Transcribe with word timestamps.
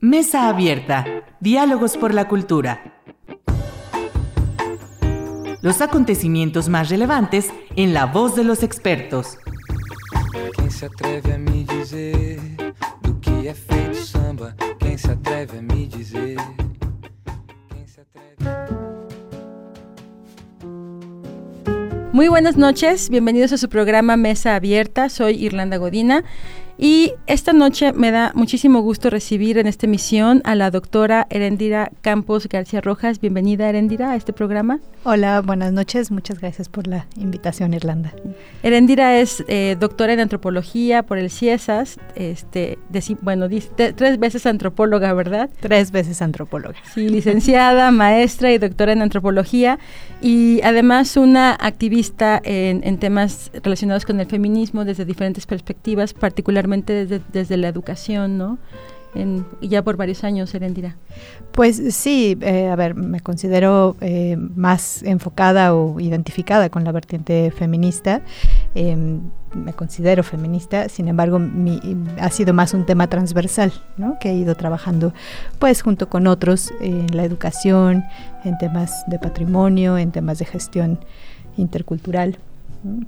Mesa 0.00 0.50
Abierta. 0.50 1.06
Diálogos 1.40 1.96
por 1.96 2.12
la 2.12 2.28
Cultura. 2.28 3.00
Los 5.62 5.80
acontecimientos 5.80 6.68
más 6.68 6.90
relevantes 6.90 7.50
en 7.76 7.94
la 7.94 8.04
voz 8.04 8.36
de 8.36 8.44
los 8.44 8.62
expertos. 8.62 9.38
Quem 10.54 10.70
se 10.70 10.84
atreve 10.84 11.32
a 11.32 11.38
me 11.38 11.64
dizer 11.64 12.38
do 13.00 13.18
que 13.20 13.48
é 13.48 13.54
feito 13.54 13.94
samba? 13.94 14.54
Quem 14.78 14.98
se 14.98 15.10
atreve 15.10 15.60
a 15.60 15.62
me 15.62 15.86
dizer? 15.86 16.36
Quem 17.70 17.88
se 17.88 18.02
atreve... 18.02 18.36
Muy 22.12 22.28
buenas 22.28 22.58
noches, 22.58 23.08
bienvenidos 23.08 23.54
a 23.54 23.56
su 23.56 23.70
programa 23.70 24.18
Mesa 24.18 24.56
Abierta. 24.56 25.08
Soy 25.08 25.42
Irlanda 25.42 25.78
Godina 25.78 26.22
y 26.78 27.14
esta 27.26 27.54
noche 27.54 27.94
me 27.94 28.10
da 28.10 28.32
muchísimo 28.34 28.80
gusto 28.82 29.08
recibir 29.08 29.56
en 29.56 29.66
esta 29.66 29.86
emisión 29.86 30.42
a 30.44 30.54
la 30.54 30.70
doctora 30.70 31.26
Erendira 31.30 31.90
Campos 32.02 32.48
García 32.48 32.82
Rojas. 32.82 33.18
Bienvenida, 33.18 33.66
Erendira, 33.68 34.10
a 34.10 34.16
este 34.16 34.34
programa. 34.34 34.80
Hola, 35.04 35.40
buenas 35.40 35.72
noches. 35.72 36.10
Muchas 36.10 36.38
gracias 36.38 36.68
por 36.68 36.86
la 36.86 37.06
invitación, 37.16 37.72
Irlanda. 37.72 38.12
Erendira 38.62 39.18
es 39.18 39.42
eh, 39.48 39.76
doctora 39.80 40.12
en 40.12 40.20
antropología 40.20 41.02
por 41.02 41.16
el 41.16 41.30
CIESAS. 41.30 41.98
Este, 42.14 42.78
bueno, 43.22 43.48
tres 43.74 44.18
veces 44.18 44.44
antropóloga, 44.44 45.14
¿verdad? 45.14 45.48
Tres 45.60 45.92
veces 45.92 46.20
antropóloga. 46.20 46.74
Sí, 46.92 47.08
licenciada, 47.08 47.90
maestra 47.90 48.52
y 48.52 48.58
doctora 48.58 48.92
en 48.92 49.00
antropología. 49.00 49.78
Y 50.20 50.60
además 50.62 51.16
una 51.16 51.52
activista 51.52 52.38
en, 52.44 52.82
en 52.84 52.98
temas 52.98 53.50
relacionados 53.62 54.04
con 54.04 54.20
el 54.20 54.26
feminismo 54.26 54.84
desde 54.84 55.06
diferentes 55.06 55.46
perspectivas, 55.46 56.12
particularmente 56.12 56.65
desde, 56.66 57.56
la 57.56 57.68
educación, 57.68 58.38
¿no? 58.38 58.58
Ya 59.62 59.82
por 59.82 59.96
varios 59.96 60.24
años, 60.24 60.54
Erendira. 60.54 60.96
Pues 61.52 61.94
sí, 61.94 62.36
eh, 62.42 62.68
a 62.68 62.76
ver, 62.76 62.94
me 62.94 63.20
considero 63.20 63.96
eh, 64.02 64.36
más 64.36 65.02
enfocada 65.04 65.74
o 65.74 65.98
identificada 66.00 66.68
con 66.68 66.84
la 66.84 66.92
vertiente 66.92 67.50
feminista. 67.50 68.20
Em, 68.74 69.22
me 69.54 69.72
considero 69.72 70.22
feminista, 70.22 70.90
sin 70.90 71.08
embargo, 71.08 71.40
ha 72.20 72.30
sido 72.30 72.52
más 72.52 72.74
un 72.74 72.84
tema 72.84 73.08
transversal, 73.08 73.72
¿no? 73.96 74.18
que 74.20 74.30
he 74.30 74.34
ido 74.34 74.54
trabajando 74.54 75.14
pues 75.58 75.80
junto 75.80 76.10
con 76.10 76.26
otros 76.26 76.74
en 76.80 77.16
la 77.16 77.24
educación, 77.24 78.04
en 78.44 78.58
temas 78.58 79.04
de 79.06 79.18
patrimonio, 79.18 79.96
en 79.96 80.12
temas 80.12 80.38
de 80.38 80.44
gestión 80.44 81.00
intercultural 81.56 82.38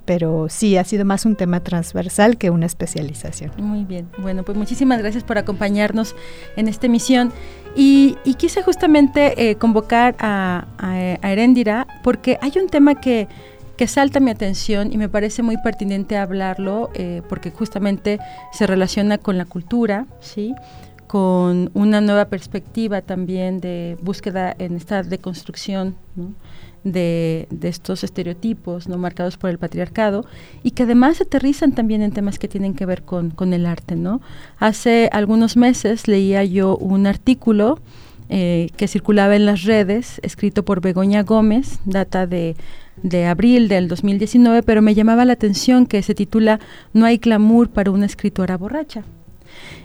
pero 0.05 0.47
sí 0.49 0.77
ha 0.77 0.83
sido 0.83 1.05
más 1.05 1.25
un 1.25 1.35
tema 1.35 1.61
transversal 1.61 2.37
que 2.37 2.49
una 2.49 2.65
especialización. 2.65 3.51
Muy 3.57 3.83
bien, 3.83 4.09
bueno, 4.17 4.43
pues 4.43 4.57
muchísimas 4.57 4.99
gracias 4.99 5.23
por 5.23 5.37
acompañarnos 5.37 6.15
en 6.55 6.67
esta 6.67 6.87
emisión 6.87 7.31
y, 7.75 8.17
quise 8.37 8.61
justamente 8.61 9.49
eh, 9.49 9.55
convocar 9.55 10.15
a, 10.19 10.67
a, 10.77 11.31
Erendira 11.31 11.87
porque 12.03 12.37
hay 12.41 12.53
un 12.61 12.67
tema 12.69 12.95
que, 12.95 13.27
que 13.75 13.87
salta 13.87 14.19
mi 14.19 14.31
atención 14.31 14.93
y 14.93 14.97
me 14.97 15.09
parece 15.09 15.43
muy 15.43 15.57
pertinente 15.57 16.17
hablarlo 16.17 16.89
eh, 16.93 17.21
porque 17.27 17.51
justamente 17.51 18.19
se 18.53 18.65
relaciona 18.65 19.17
con 19.17 19.37
la 19.37 19.45
cultura, 19.45 20.05
¿sí? 20.21 20.55
con 21.09 21.71
una 21.73 22.01
nueva 22.01 22.25
perspectiva 22.25 23.01
también 23.01 23.59
de 23.61 23.97
búsqueda 23.99 24.55
en 24.59 24.75
esta 24.75 25.01
deconstrucción, 25.01 25.95
¿no? 26.15 26.35
De, 26.83 27.47
estos 27.61 28.03
estereotipos 28.03 28.87
no 28.87 28.97
marcados 28.97 29.37
por 29.37 29.49
el 29.49 29.57
patriarcado 29.57 30.25
y 30.63 30.71
que 30.71 30.83
además 30.83 31.21
aterrizan 31.21 31.73
también 31.73 32.01
en 32.01 32.11
temas 32.11 32.39
que 32.39 32.47
tienen 32.47 32.73
que 32.73 32.85
ver 32.85 33.03
con, 33.03 33.53
el 33.53 33.65
arte. 33.65 33.95
¿no? 33.95 34.21
Hace 34.57 35.09
algunos 35.11 35.57
meses 35.57 36.07
leía 36.07 36.43
yo 36.43 36.77
un 36.77 37.07
artículo 37.07 37.79
eh, 38.29 38.69
que 38.77 38.87
circulaba 38.87 39.35
en 39.35 39.45
las 39.45 39.63
redes, 39.63 40.19
escrito 40.23 40.63
por 40.63 40.81
Begoña 40.81 41.23
Gómez, 41.23 41.79
data 41.85 42.27
de, 42.27 42.55
de 43.03 43.25
abril 43.25 43.67
del 43.67 43.87
2019, 43.87 44.63
pero 44.63 44.81
me 44.81 44.93
llamaba 44.93 45.25
la 45.25 45.33
atención 45.33 45.85
que 45.85 46.03
se 46.03 46.15
titula 46.15 46.59
No 46.93 47.05
hay 47.05 47.17
glamour 47.17 47.69
para 47.69 47.91
una 47.91 48.05
escritora 48.05 48.57
borracha. 48.57 49.03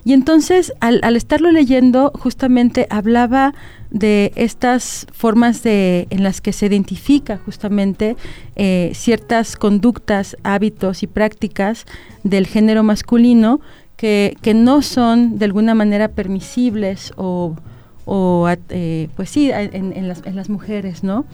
Y 0.04 0.12
entonces, 0.12 0.72
al, 0.80 1.00
al, 1.02 1.16
estarlo 1.16 1.50
leyendo, 1.50 2.12
justamente 2.14 2.86
hablaba 2.90 3.54
de 3.90 4.32
estas 4.34 5.06
formas 5.12 5.62
de, 5.62 6.08
en 6.10 6.24
las 6.24 6.40
que 6.40 6.52
se 6.52 6.66
identifica 6.66 7.38
justamente 7.38 8.16
eh, 8.56 8.90
ciertas 8.94 9.56
conductas, 9.56 10.36
hábitos 10.42 11.02
y 11.02 11.06
prácticas 11.06 11.86
del 12.24 12.46
género 12.46 12.82
masculino 12.82 13.60
que, 13.96 14.36
que 14.42 14.52
no 14.52 14.82
son 14.82 15.38
de 15.38 15.44
alguna 15.44 15.74
manera 15.74 16.08
permisibles 16.08 17.12
o 17.16 17.54
o 18.04 18.48
eh, 18.68 19.08
pues 19.16 19.30
sí, 19.30 19.50
en, 19.52 20.08
las, 20.08 20.48
mujeres, 20.48 21.02
¿no? 21.02 21.24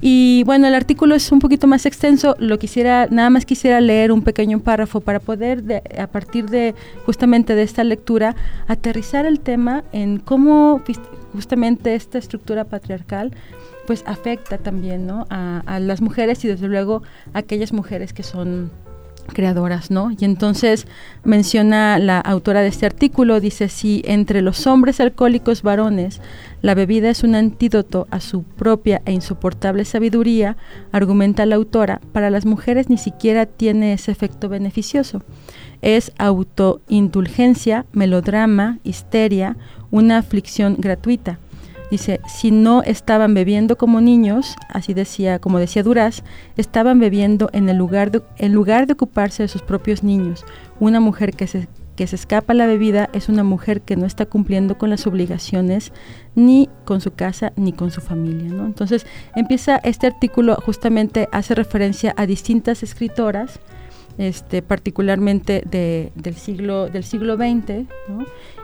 Y 0.00 0.42
bueno, 0.44 0.66
el 0.66 0.74
artículo 0.74 1.14
es 1.14 1.30
un 1.32 1.38
poquito 1.38 1.66
más 1.66 1.86
extenso, 1.86 2.34
lo 2.38 2.58
quisiera, 2.58 3.08
nada 3.10 3.30
más 3.30 3.44
quisiera 3.44 3.80
leer 3.80 4.12
un 4.12 4.22
pequeño 4.22 4.60
párrafo 4.60 5.00
para 5.00 5.20
poder, 5.20 5.82
a 5.98 6.06
partir 6.06 6.48
de 6.48 6.74
justamente 7.04 7.54
de 7.54 7.62
esta 7.62 7.84
lectura, 7.84 8.36
aterrizar 8.66 9.26
el 9.26 9.40
tema 9.40 9.84
en 9.92 10.18
cómo 10.18 10.82
justamente 11.32 11.94
esta 11.94 12.18
estructura 12.18 12.64
patriarcal 12.64 13.32
pues 13.86 14.02
afecta 14.06 14.58
también, 14.58 15.06
¿no? 15.06 15.26
A, 15.30 15.62
a 15.64 15.80
las 15.80 16.00
mujeres 16.00 16.44
y 16.44 16.48
desde 16.48 16.68
luego 16.68 17.02
a 17.32 17.38
aquellas 17.38 17.72
mujeres 17.72 18.12
que 18.12 18.22
son 18.22 18.70
creadoras, 19.32 19.90
¿no? 19.90 20.10
Y 20.10 20.24
entonces 20.24 20.86
menciona 21.24 21.98
la 21.98 22.18
autora 22.20 22.62
de 22.62 22.68
este 22.68 22.86
artículo, 22.86 23.40
dice, 23.40 23.68
si 23.68 24.02
entre 24.04 24.42
los 24.42 24.66
hombres 24.66 25.00
alcohólicos 25.00 25.62
varones 25.62 26.20
la 26.60 26.74
bebida 26.74 27.08
es 27.08 27.22
un 27.22 27.36
antídoto 27.36 28.08
a 28.10 28.20
su 28.20 28.42
propia 28.42 29.00
e 29.04 29.12
insoportable 29.12 29.84
sabiduría, 29.84 30.56
argumenta 30.90 31.46
la 31.46 31.54
autora, 31.54 32.00
para 32.12 32.30
las 32.30 32.46
mujeres 32.46 32.90
ni 32.90 32.98
siquiera 32.98 33.46
tiene 33.46 33.92
ese 33.92 34.10
efecto 34.10 34.48
beneficioso. 34.48 35.22
Es 35.82 36.12
autoindulgencia, 36.18 37.86
melodrama, 37.92 38.78
histeria, 38.82 39.56
una 39.92 40.18
aflicción 40.18 40.76
gratuita. 40.78 41.38
Dice, 41.90 42.20
si 42.26 42.50
no 42.50 42.82
estaban 42.82 43.32
bebiendo 43.32 43.76
como 43.76 44.00
niños, 44.00 44.56
así 44.68 44.92
decía, 44.92 45.38
como 45.38 45.58
decía 45.58 45.82
Duraz, 45.82 46.22
estaban 46.56 46.98
bebiendo 46.98 47.48
en 47.52 47.68
el 47.68 47.78
lugar 47.78 48.10
de, 48.10 48.22
en 48.36 48.52
lugar 48.52 48.86
de 48.86 48.92
ocuparse 48.92 49.42
de 49.42 49.48
sus 49.48 49.62
propios 49.62 50.02
niños. 50.02 50.44
Una 50.80 51.00
mujer 51.00 51.34
que 51.34 51.46
se, 51.46 51.66
que 51.96 52.06
se 52.06 52.16
escapa 52.16 52.52
a 52.52 52.56
la 52.56 52.66
bebida 52.66 53.08
es 53.12 53.28
una 53.28 53.42
mujer 53.42 53.80
que 53.80 53.96
no 53.96 54.06
está 54.06 54.26
cumpliendo 54.26 54.76
con 54.76 54.90
las 54.90 55.06
obligaciones 55.06 55.92
ni 56.34 56.68
con 56.84 57.00
su 57.00 57.12
casa 57.12 57.52
ni 57.56 57.72
con 57.72 57.90
su 57.90 58.00
familia. 58.02 58.50
¿no? 58.52 58.66
Entonces 58.66 59.06
empieza 59.34 59.80
este 59.82 60.06
artículo 60.06 60.56
justamente 60.56 61.28
hace 61.32 61.54
referencia 61.54 62.14
a 62.16 62.26
distintas 62.26 62.82
escritoras, 62.82 63.60
este, 64.18 64.62
particularmente 64.62 65.62
de, 65.70 66.12
del, 66.14 66.34
siglo, 66.34 66.88
del 66.88 67.04
siglo 67.04 67.36
XX, 67.36 67.86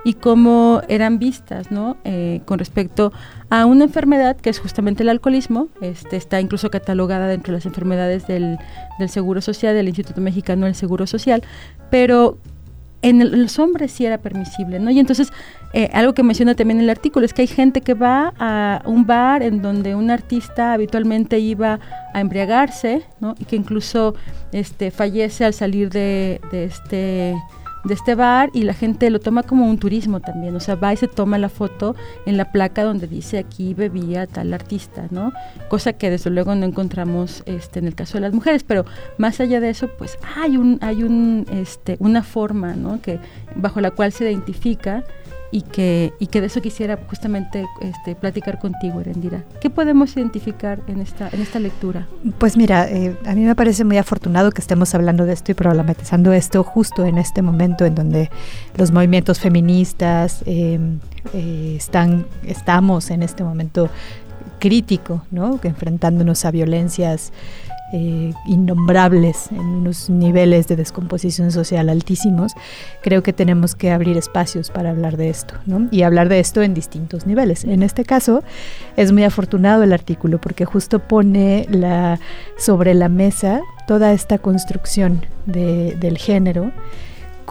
y 0.05 0.15
cómo 0.15 0.83
eran 0.89 1.19
vistas 1.19 1.71
¿no? 1.71 1.97
Eh, 2.05 2.43
con 2.45 2.59
respecto 2.59 3.13
a 3.49 3.65
una 3.65 3.85
enfermedad 3.85 4.37
que 4.37 4.51
es 4.51 4.59
justamente 4.59 5.03
el 5.03 5.09
alcoholismo, 5.09 5.69
este, 5.81 6.17
está 6.17 6.41
incluso 6.41 6.71
catalogada 6.71 7.29
dentro 7.29 7.53
de 7.53 7.59
las 7.59 7.67
enfermedades 7.67 8.27
del, 8.27 8.59
del 8.99 9.09
Seguro 9.09 9.41
Social, 9.41 9.75
del 9.75 9.89
Instituto 9.89 10.21
Mexicano 10.21 10.67
del 10.67 10.75
Seguro 10.75 11.07
Social, 11.07 11.43
pero 11.91 12.39
en 13.05 13.43
los 13.43 13.59
hombres 13.59 13.93
sí 13.93 14.07
era 14.07 14.17
permisible, 14.17 14.79
¿no? 14.81 14.91
Y 14.91 14.99
entonces, 14.99 15.31
eh, 15.75 15.91
algo 15.93 16.15
que 16.15 16.23
menciona 16.23 16.55
también 16.55 16.81
el 16.81 16.89
artículo 16.89 17.27
es 17.27 17.35
que 17.35 17.43
hay 17.43 17.49
gente 17.49 17.83
que 17.83 17.93
va 17.93 18.33
a 18.39 18.83
un 18.87 19.07
bar 19.07 19.43
en 19.43 19.61
donde 19.61 19.95
un 19.95 20.11
artista 20.11 20.73
habitualmente 20.73 21.39
iba 21.39 21.81
a 22.15 22.21
embriagarse, 22.21 23.03
¿no? 23.21 23.35
Y 23.39 23.45
que 23.45 23.57
incluso 23.57 24.15
este, 24.53 24.91
fallece 24.91 25.45
al 25.45 25.53
salir 25.53 25.91
de, 25.91 26.41
de 26.51 26.65
este 26.65 27.35
de 27.85 27.95
este 27.95 28.15
bar 28.15 28.51
y 28.53 28.63
la 28.63 28.75
gente 28.75 29.11
lo 29.11 29.21
toma 29.21 29.43
como 29.43 29.69
un 29.69 29.79
turismo 29.79 30.21
también, 30.21 30.57
o 30.57 30.61
sea, 30.61 30.75
va 30.75 30.93
y 30.93 30.97
se 30.97 31.09
toma 31.09 31.39
la 31.39 31.49
foto 31.49 31.95
en 32.27 32.37
la 32.37 32.51
placa 32.51 32.83
donde 32.83 33.07
dice 33.07 33.39
aquí 33.39 33.75
bebía 33.75 34.27
tal 34.27 34.53
artista, 34.55 35.07
¿no? 35.11 35.33
Cosa 35.69 35.93
que 35.93 36.11
desde 36.11 36.31
luego 36.31 36.55
no 36.55 36.65
encontramos 36.67 37.43
este 37.47 37.79
en 37.79 37.87
el 37.87 37.95
caso 37.95 38.15
de 38.15 38.23
las 38.23 38.33
mujeres, 38.33 38.65
pero 38.65 38.85
más 39.19 39.41
allá 39.41 39.61
de 39.61 39.71
eso, 39.71 39.89
pues 39.99 40.19
hay 40.37 40.57
un 40.57 40.79
hay 40.81 41.03
un 41.03 41.47
este 41.51 41.97
una 42.01 42.23
forma, 42.23 42.75
¿no? 42.75 43.01
que 43.01 43.19
bajo 43.57 43.81
la 43.81 43.91
cual 43.91 44.13
se 44.13 44.25
identifica 44.25 45.05
y 45.55 45.63
que, 45.63 46.13
y 46.19 46.27
que 46.27 46.41
de 46.41 46.49
eso 46.49 46.61
quisiera 46.61 46.99
justamente 47.09 47.65
este, 47.81 48.17
platicar 48.17 48.59
contigo, 48.59 49.01
Erendira. 49.01 49.45
¿Qué 49.61 49.71
podemos 49.71 50.17
identificar 50.17 50.81
en 50.89 51.01
esta, 51.01 51.29
en 51.29 51.41
esta 51.41 51.61
lectura? 51.61 52.09
Pues 52.39 52.57
mira, 52.57 52.91
eh, 52.91 53.17
a 53.25 53.37
mí 53.37 53.45
me 53.45 53.55
parece 53.55 53.85
muy 53.85 53.97
afortunado 53.97 54.51
que 54.51 54.61
estemos 54.61 54.93
hablando 54.97 55.27
de 55.27 55.33
esto 55.33 55.53
y 55.53 55.55
problematizando 55.55 56.33
esto 56.33 56.65
justo 56.65 57.05
en 57.05 57.19
este 57.19 57.41
momento 57.41 57.85
en 57.85 57.95
donde 57.95 58.31
los 58.77 58.91
movimientos 58.91 59.39
feministas 59.39 60.43
eh, 60.47 60.81
eh, 61.35 61.75
están, 61.77 62.27
estamos 62.43 63.13
en 63.13 63.23
este 63.23 63.45
momento 63.45 63.89
crítico, 64.59 65.25
¿no? 65.31 65.61
enfrentándonos 65.63 66.45
a 66.47 66.51
violencias 66.51 67.33
eh, 67.93 68.33
innombrables, 68.47 69.51
en 69.53 69.61
unos 69.61 70.11
niveles 70.11 70.67
de 70.67 70.77
descomposición 70.77 71.53
social 71.53 71.89
altísimos, 71.89 72.53
creo 73.03 73.23
que 73.23 73.33
tenemos 73.33 73.75
que 73.75 73.91
abrir 73.91 74.17
espacios 74.17 74.71
para 74.71 74.91
hablar 74.91 75.17
de 75.17 75.29
esto, 75.29 75.55
¿no? 75.67 75.89
Y 75.91 76.03
hablar 76.03 76.29
de 76.29 76.41
esto 76.41 76.63
en 76.63 76.75
distintos 76.75 77.27
niveles. 77.27 77.65
En 77.65 77.83
este 77.83 78.05
caso, 78.05 78.43
es 78.97 79.13
muy 79.13 79.25
afortunado 79.25 79.83
el 79.83 79.93
artículo 79.93 80.41
porque 80.41 80.65
justo 80.65 80.99
pone 80.99 81.67
la, 81.71 82.19
sobre 82.57 82.95
la 82.95 83.09
mesa 83.09 83.61
toda 83.87 84.13
esta 84.13 84.39
construcción 84.39 85.27
de, 85.47 85.95
del 86.01 86.19
género 86.19 86.73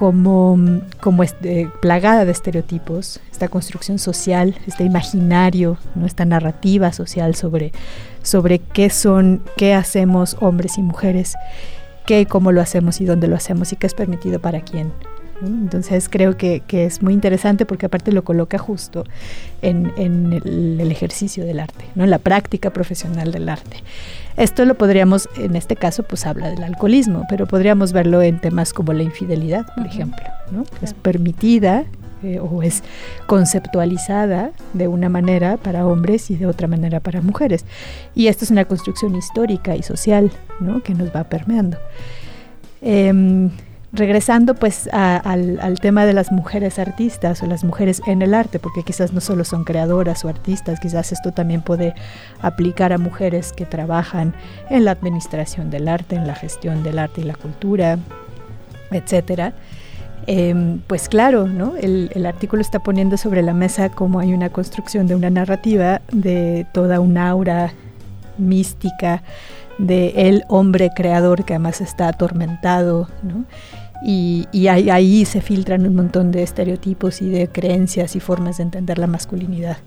como, 0.04 0.60
como 1.00 1.24
este, 1.24 1.72
plagada 1.80 2.26
de 2.26 2.34
estereotipos, 2.34 3.22
esta 3.32 3.48
construcción 3.48 4.00
social, 4.00 4.54
este 4.68 4.84
imaginario, 4.84 5.78
¿no? 5.96 6.06
esta 6.06 6.26
narrativa 6.26 6.92
social 6.92 7.36
sobre, 7.36 7.72
sobre 8.22 8.60
qué 8.60 8.90
son, 8.90 9.42
qué 9.56 9.74
hacemos 9.74 10.36
hombres 10.42 10.78
y 10.78 10.82
mujeres, 10.82 11.36
qué 12.06 12.20
y 12.20 12.26
cómo 12.26 12.52
lo 12.52 12.60
hacemos 12.60 13.00
y 13.00 13.06
dónde 13.06 13.30
lo 13.30 13.38
hacemos 13.38 13.72
y 13.72 13.78
qué 13.78 13.88
es 13.88 13.94
permitido 13.94 14.42
para 14.42 14.60
quién. 14.60 14.92
Entonces 15.42 16.10
creo 16.10 16.36
que, 16.36 16.62
que, 16.68 16.84
es 16.84 17.02
muy 17.02 17.14
interesante 17.14 17.66
porque 17.66 17.86
aparte 17.86 18.12
lo 18.12 18.26
coloca 18.26 18.58
justo 18.58 19.06
en, 19.62 19.94
en 19.96 20.34
el, 20.34 20.82
el, 20.82 20.92
ejercicio 20.92 21.46
del 21.46 21.62
arte, 21.62 21.86
¿no? 21.96 22.04
en 22.04 22.10
la 22.10 22.20
práctica 22.20 22.72
profesional 22.72 23.32
del 23.32 23.48
arte. 23.48 23.78
Esto 24.38 24.66
lo 24.66 24.76
podríamos, 24.76 25.30
en 25.38 25.56
este 25.56 25.76
caso, 25.76 26.04
pues 26.04 26.26
habla 26.26 26.50
del 26.50 26.64
alcoholismo, 26.64 27.26
pero 27.30 27.46
podríamos 27.46 27.94
verlo 27.94 28.22
en 28.22 28.40
temas 28.40 28.74
como 28.74 28.94
la 28.94 29.04
infidelidad, 29.04 29.66
por 29.68 29.84
uh 29.84 29.88
-huh. 29.88 29.90
ejemplo, 29.90 30.26
¿no? 30.52 30.64
Claro. 30.64 30.86
Es 30.86 30.94
permitida 30.94 31.86
eh, 32.24 32.40
o 32.40 32.64
es 32.64 32.84
conceptualizada 33.28 34.52
de 34.74 34.88
una 34.88 35.10
manera 35.10 35.58
para 35.58 35.86
hombres 35.86 36.32
y 36.32 36.36
de 36.36 36.48
otra 36.48 36.68
manera 36.68 37.00
para 37.00 37.22
mujeres. 37.22 37.66
Y 38.16 38.28
esto 38.28 38.46
es 38.46 38.52
una 38.52 38.66
construcción 38.66 39.16
histórica 39.16 39.76
y 39.76 39.84
social, 39.84 40.32
¿no? 40.60 40.82
Que 40.82 40.94
nos 40.94 41.10
va 41.10 41.26
permeando. 41.26 41.78
Eh, 42.82 43.50
regresando 43.94 44.56
pues 44.56 44.90
a, 44.92 45.18
al, 45.18 45.80
tema 45.80 46.06
de 46.06 46.14
las 46.14 46.32
mujeres 46.32 46.80
artistas 46.80 47.44
o 47.44 47.46
las 47.46 47.64
mujeres 47.64 48.02
en 48.08 48.24
el 48.24 48.34
arte, 48.34 48.58
porque 48.58 48.82
quizás 48.82 49.14
no 49.14 49.22
solo 49.22 49.44
son 49.44 49.64
creadoras 49.64 50.26
o 50.26 50.30
artistas, 50.30 50.80
quizás 50.80 51.12
esto 51.12 51.32
también 51.32 51.62
puede 51.62 51.94
aplicar 52.42 52.92
a 52.92 52.98
mujeres 52.98 53.54
que 53.54 53.68
trabajan 53.68 54.34
en 54.72 54.86
la 54.86 54.92
administración 54.92 55.70
del 55.70 55.88
arte, 55.88 56.16
en 56.16 56.26
la 56.26 56.34
gestión 56.34 56.82
del 56.82 56.98
arte 56.98 57.22
y 57.22 57.26
la 57.26 57.36
cultura, 57.36 58.00
etcétera. 58.90 59.54
Eh, 60.26 60.80
pues 60.88 61.08
claro, 61.08 61.48
¿no? 61.48 61.76
El, 61.76 62.10
el, 62.16 62.26
artículo 62.26 62.62
está 62.62 62.80
poniendo 62.80 63.18
sobre 63.18 63.42
la 63.44 63.54
mesa 63.54 63.90
cómo 63.90 64.20
hay 64.20 64.34
una 64.34 64.50
construcción 64.50 65.06
de 65.06 65.16
una 65.16 65.30
narrativa 65.30 66.02
de 66.12 66.66
toda 66.72 67.00
una 67.02 67.30
aura 67.30 67.74
mística 68.38 69.22
de 69.78 70.30
el 70.30 70.44
hombre 70.48 70.92
creador 70.96 71.44
que 71.44 71.54
además 71.54 71.82
está 71.82 72.08
atormentado, 72.08 73.10
¿no? 73.22 73.46
Y, 74.06 74.48
y 74.52 74.68
ahí, 74.68 74.90
ahí, 74.90 75.26
se 75.26 75.42
filtran 75.42 75.88
un 75.88 75.96
montón 75.96 76.32
de 76.32 76.44
estereotipos 76.44 77.22
y 77.22 77.30
de 77.30 77.48
creencias 77.48 78.16
y 78.16 78.20
formas 78.20 78.58
de 78.58 78.64
entender 78.64 78.98
la 78.98 79.08
masculinidad 79.08 79.78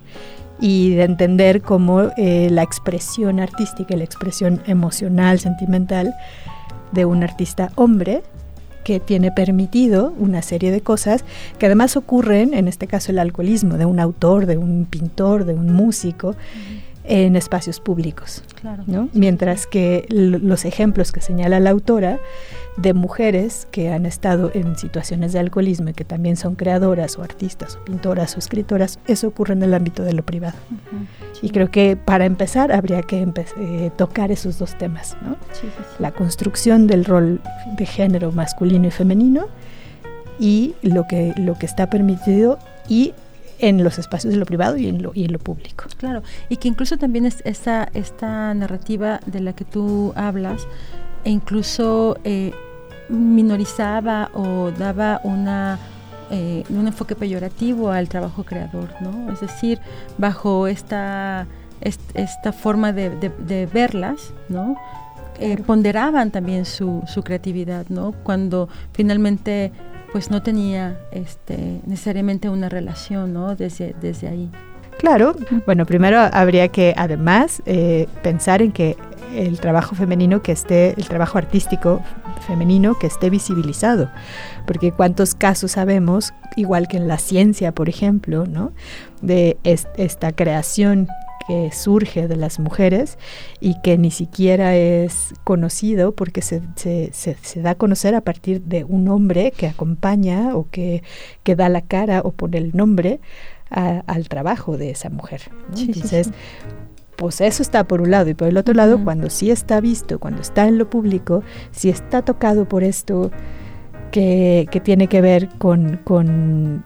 y 0.60 0.94
de 0.94 1.02
entender 1.02 1.60
cómo 1.60 2.10
eh, 2.16 2.48
la 2.50 2.62
expresión 2.62 3.40
artística 3.40 3.94
y 3.94 3.98
la 3.98 4.04
expresión 4.04 4.62
emocional, 4.66 5.38
sentimental 5.38 6.14
de 6.92 7.04
un 7.04 7.22
artista 7.22 7.70
hombre 7.74 8.22
que 8.84 9.00
tiene 9.00 9.32
permitido 9.32 10.14
una 10.18 10.40
serie 10.42 10.70
de 10.70 10.80
cosas 10.80 11.24
que 11.58 11.66
además 11.66 11.96
ocurren, 11.96 12.54
en 12.54 12.68
este 12.68 12.86
caso 12.86 13.12
el 13.12 13.18
alcoholismo 13.18 13.76
de 13.76 13.84
un 13.84 14.00
autor, 14.00 14.46
de 14.46 14.56
un 14.56 14.86
pintor, 14.86 15.44
de 15.44 15.54
un 15.54 15.72
músico, 15.72 16.28
uh 16.28 16.32
-huh 16.32 16.86
en 17.06 17.36
espacios 17.36 17.80
públicos. 17.80 18.42
Claro. 18.60 18.82
¿no? 18.86 19.08
Mientras 19.12 19.66
que 19.66 20.06
los 20.08 20.64
ejemplos 20.64 21.12
que 21.12 21.20
señala 21.20 21.60
la 21.60 21.70
autora 21.70 22.18
de 22.76 22.92
mujeres 22.92 23.66
que 23.70 23.90
han 23.90 24.04
estado 24.04 24.50
en 24.54 24.76
situaciones 24.76 25.32
de 25.32 25.38
alcoholismo 25.38 25.88
y 25.88 25.92
que 25.94 26.04
también 26.04 26.36
son 26.36 26.56
creadoras 26.56 27.18
o 27.18 27.22
artistas 27.22 27.76
o 27.76 27.84
pintoras 27.84 28.36
o 28.36 28.38
escritoras, 28.38 28.98
eso 29.06 29.28
ocurre 29.28 29.54
en 29.54 29.62
el 29.62 29.72
ámbito 29.74 30.02
de 30.02 30.12
lo 30.12 30.24
privado. 30.24 30.56
Uh 30.70 30.74
-huh. 30.74 31.06
sí. 31.40 31.46
Y 31.46 31.50
creo 31.50 31.70
que 31.70 31.96
para 31.96 32.26
empezar 32.26 32.72
habría 32.72 33.02
que 33.02 33.22
eh, 33.22 33.90
tocar 33.96 34.30
esos 34.30 34.58
dos 34.58 34.76
temas, 34.76 35.16
¿no? 35.22 35.36
Sí, 35.52 35.62
sí, 35.62 35.82
la 35.98 36.12
construcción 36.12 36.86
del 36.86 37.04
rol 37.04 37.40
de 37.78 37.86
género 37.86 38.30
masculino 38.32 38.86
y 38.86 38.90
femenino 38.90 39.46
y 40.38 40.74
lo 40.82 41.06
que, 41.06 41.32
lo 41.36 41.54
que 41.54 41.66
está 41.66 41.88
permitido 41.88 42.58
y 42.88 43.14
en 43.58 43.82
los 43.82 43.98
espacios 43.98 44.34
de 44.34 44.38
lo 44.38 44.44
privado 44.44 44.76
y 44.76 44.86
en 44.86 45.02
lo, 45.02 45.12
y 45.14 45.24
en 45.24 45.32
lo 45.32 45.38
público. 45.38 45.84
Claro, 45.96 46.22
y 46.50 46.58
que 46.58 46.68
incluso 46.68 46.98
también 46.98 47.24
es 47.24 47.42
esta, 47.46 47.88
esta 47.94 48.52
narrativa 48.52 49.20
de 49.24 49.40
la 49.40 49.54
que 49.54 49.64
tú 49.64 50.12
hablas, 50.14 50.66
e 51.24 51.30
incluso 51.30 52.18
eh, 52.24 52.52
minorizaba 53.08 54.30
o 54.34 54.70
daba 54.70 55.20
una, 55.24 55.78
eh, 56.30 56.64
un 56.70 56.86
enfoque 56.86 57.14
peyorativo 57.14 57.90
al 57.90 58.08
trabajo 58.08 58.44
creador, 58.44 58.90
¿no? 59.00 59.32
Es 59.32 59.40
decir, 59.40 59.80
bajo 60.18 60.66
esta, 60.66 61.46
esta 61.80 62.52
forma 62.52 62.92
de, 62.92 63.10
de, 63.10 63.28
de 63.28 63.66
verlas, 63.66 64.32
¿no? 64.48 64.76
Eh, 65.38 65.58
ponderaban 65.58 66.30
también 66.30 66.64
su, 66.64 67.02
su 67.06 67.22
creatividad, 67.22 67.86
¿no? 67.88 68.12
Cuando 68.22 68.68
finalmente 68.92 69.72
pues 70.12 70.30
no 70.30 70.42
tenía 70.42 70.98
este, 71.10 71.82
necesariamente 71.84 72.48
una 72.48 72.70
relación 72.70 73.34
¿no? 73.34 73.54
desde, 73.54 73.94
desde 74.00 74.28
ahí. 74.28 74.50
Claro, 74.98 75.34
bueno, 75.66 75.84
primero 75.84 76.18
habría 76.18 76.68
que 76.68 76.94
además 76.96 77.62
eh, 77.66 78.06
pensar 78.22 78.62
en 78.62 78.72
que 78.72 78.96
el 79.34 79.60
trabajo 79.60 79.94
femenino 79.94 80.42
que 80.42 80.52
esté, 80.52 80.94
el 80.96 81.06
trabajo 81.06 81.36
artístico 81.36 82.00
femenino 82.46 82.98
que 82.98 83.06
esté 83.06 83.28
visibilizado, 83.28 84.10
porque 84.66 84.92
cuántos 84.92 85.34
casos 85.34 85.72
sabemos, 85.72 86.32
igual 86.56 86.88
que 86.88 86.96
en 86.96 87.08
la 87.08 87.18
ciencia, 87.18 87.72
por 87.72 87.88
ejemplo, 87.88 88.46
¿no? 88.46 88.72
de 89.20 89.58
est 89.64 89.86
esta 89.98 90.32
creación 90.32 91.08
que 91.46 91.70
surge 91.72 92.26
de 92.26 92.36
las 92.36 92.58
mujeres 92.58 93.18
y 93.60 93.80
que 93.80 93.98
ni 93.98 94.10
siquiera 94.10 94.74
es 94.74 95.32
conocido 95.44 96.12
porque 96.12 96.42
se, 96.42 96.60
da 97.56 97.70
a 97.70 97.74
conocer 97.76 98.14
a 98.14 98.20
partir 98.22 98.62
de 98.62 98.82
un 98.84 99.08
hombre 99.08 99.52
que 99.56 99.68
acompaña 99.68 100.56
o 100.56 100.68
que 100.70 101.02
da 101.44 101.68
la 101.68 101.82
cara 101.82 102.22
o 102.24 102.32
pone 102.32 102.58
el 102.58 102.76
nombre 102.76 103.20
a, 103.70 104.02
al 104.06 104.28
trabajo 104.28 104.76
de 104.76 104.90
esa 104.90 105.10
mujer. 105.10 105.42
¿no? 105.70 105.76
Sí, 105.76 105.86
Entonces, 105.86 106.26
sí, 106.28 106.32
sí. 106.32 106.74
pues 107.16 107.40
eso 107.40 107.62
está 107.62 107.84
por 107.84 108.00
un 108.00 108.10
lado 108.10 108.28
y 108.30 108.34
por 108.34 108.48
el 108.48 108.56
otro 108.56 108.74
lado, 108.74 108.96
uh 108.96 108.98
-huh. 108.98 109.04
cuando 109.04 109.30
sí 109.30 109.50
está 109.50 109.80
visto, 109.80 110.18
cuando 110.18 110.42
está 110.42 110.66
en 110.66 110.78
lo 110.78 110.88
público, 110.90 111.42
si 111.70 111.88
está 111.88 112.22
tocado 112.22 112.66
por 112.66 112.82
esto 112.84 113.30
que, 114.10 114.66
que 114.70 114.80
tiene 114.80 115.08
que 115.08 115.20
ver 115.20 115.48
con, 115.58 116.00
con, 116.04 116.84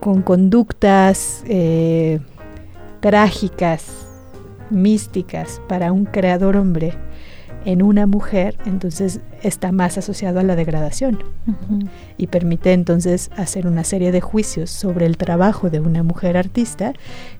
con 0.00 0.22
conductas... 0.22 1.42
Eh, 1.46 2.20
trágicas, 3.00 3.86
místicas 4.70 5.60
para 5.68 5.92
un 5.92 6.06
creador 6.06 6.56
hombre 6.56 6.92
en 7.66 7.82
una 7.82 8.06
mujer, 8.06 8.56
entonces 8.64 9.20
está 9.42 9.72
más 9.72 9.98
asociado 9.98 10.40
a 10.40 10.42
la 10.42 10.56
degradación 10.56 11.18
uh 11.46 11.50
-huh. 11.50 11.88
y 12.16 12.28
permite 12.28 12.72
entonces 12.72 13.30
hacer 13.36 13.66
una 13.66 13.84
serie 13.84 14.12
de 14.12 14.20
juicios 14.20 14.70
sobre 14.70 15.04
el 15.04 15.16
trabajo 15.16 15.68
de 15.68 15.80
una 15.80 16.02
mujer 16.02 16.36
artista 16.36 16.94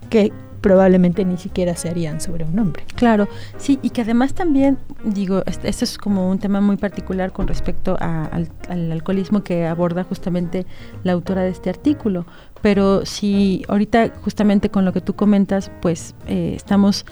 que 0.09 0.31
probablemente 0.61 1.23
ni 1.23 1.37
siquiera 1.37 1.75
se 1.75 1.87
harían 1.89 2.19
sobre 2.19 2.43
un 2.43 2.59
hombre. 2.59 2.83
Claro, 2.95 3.27
sí, 3.57 3.79
y 3.81 3.91
que 3.91 4.01
además 4.01 4.33
también, 4.33 4.77
digo, 5.05 5.43
esto 5.45 5.85
es 5.85 5.97
como 5.97 6.29
un 6.29 6.39
tema 6.39 6.61
muy 6.61 6.77
particular 6.77 7.31
con 7.31 7.47
respecto 7.47 7.95
a, 7.99 8.25
al, 8.25 8.49
al, 8.67 8.91
alcoholismo 8.91 9.43
que 9.43 9.65
aborda 9.65 10.03
justamente 10.03 10.65
la 11.03 11.13
autora 11.13 11.43
de 11.43 11.49
este 11.51 11.69
artículo, 11.69 12.25
pero 12.61 13.05
si 13.05 13.63
ahorita 13.67 14.11
justamente 14.21 14.69
con 14.69 14.83
lo 14.83 14.93
que 14.93 15.01
tú 15.01 15.15
comentas, 15.15 15.71
pues 15.81 16.15
eh, 16.27 16.53
estamos, 16.55 17.05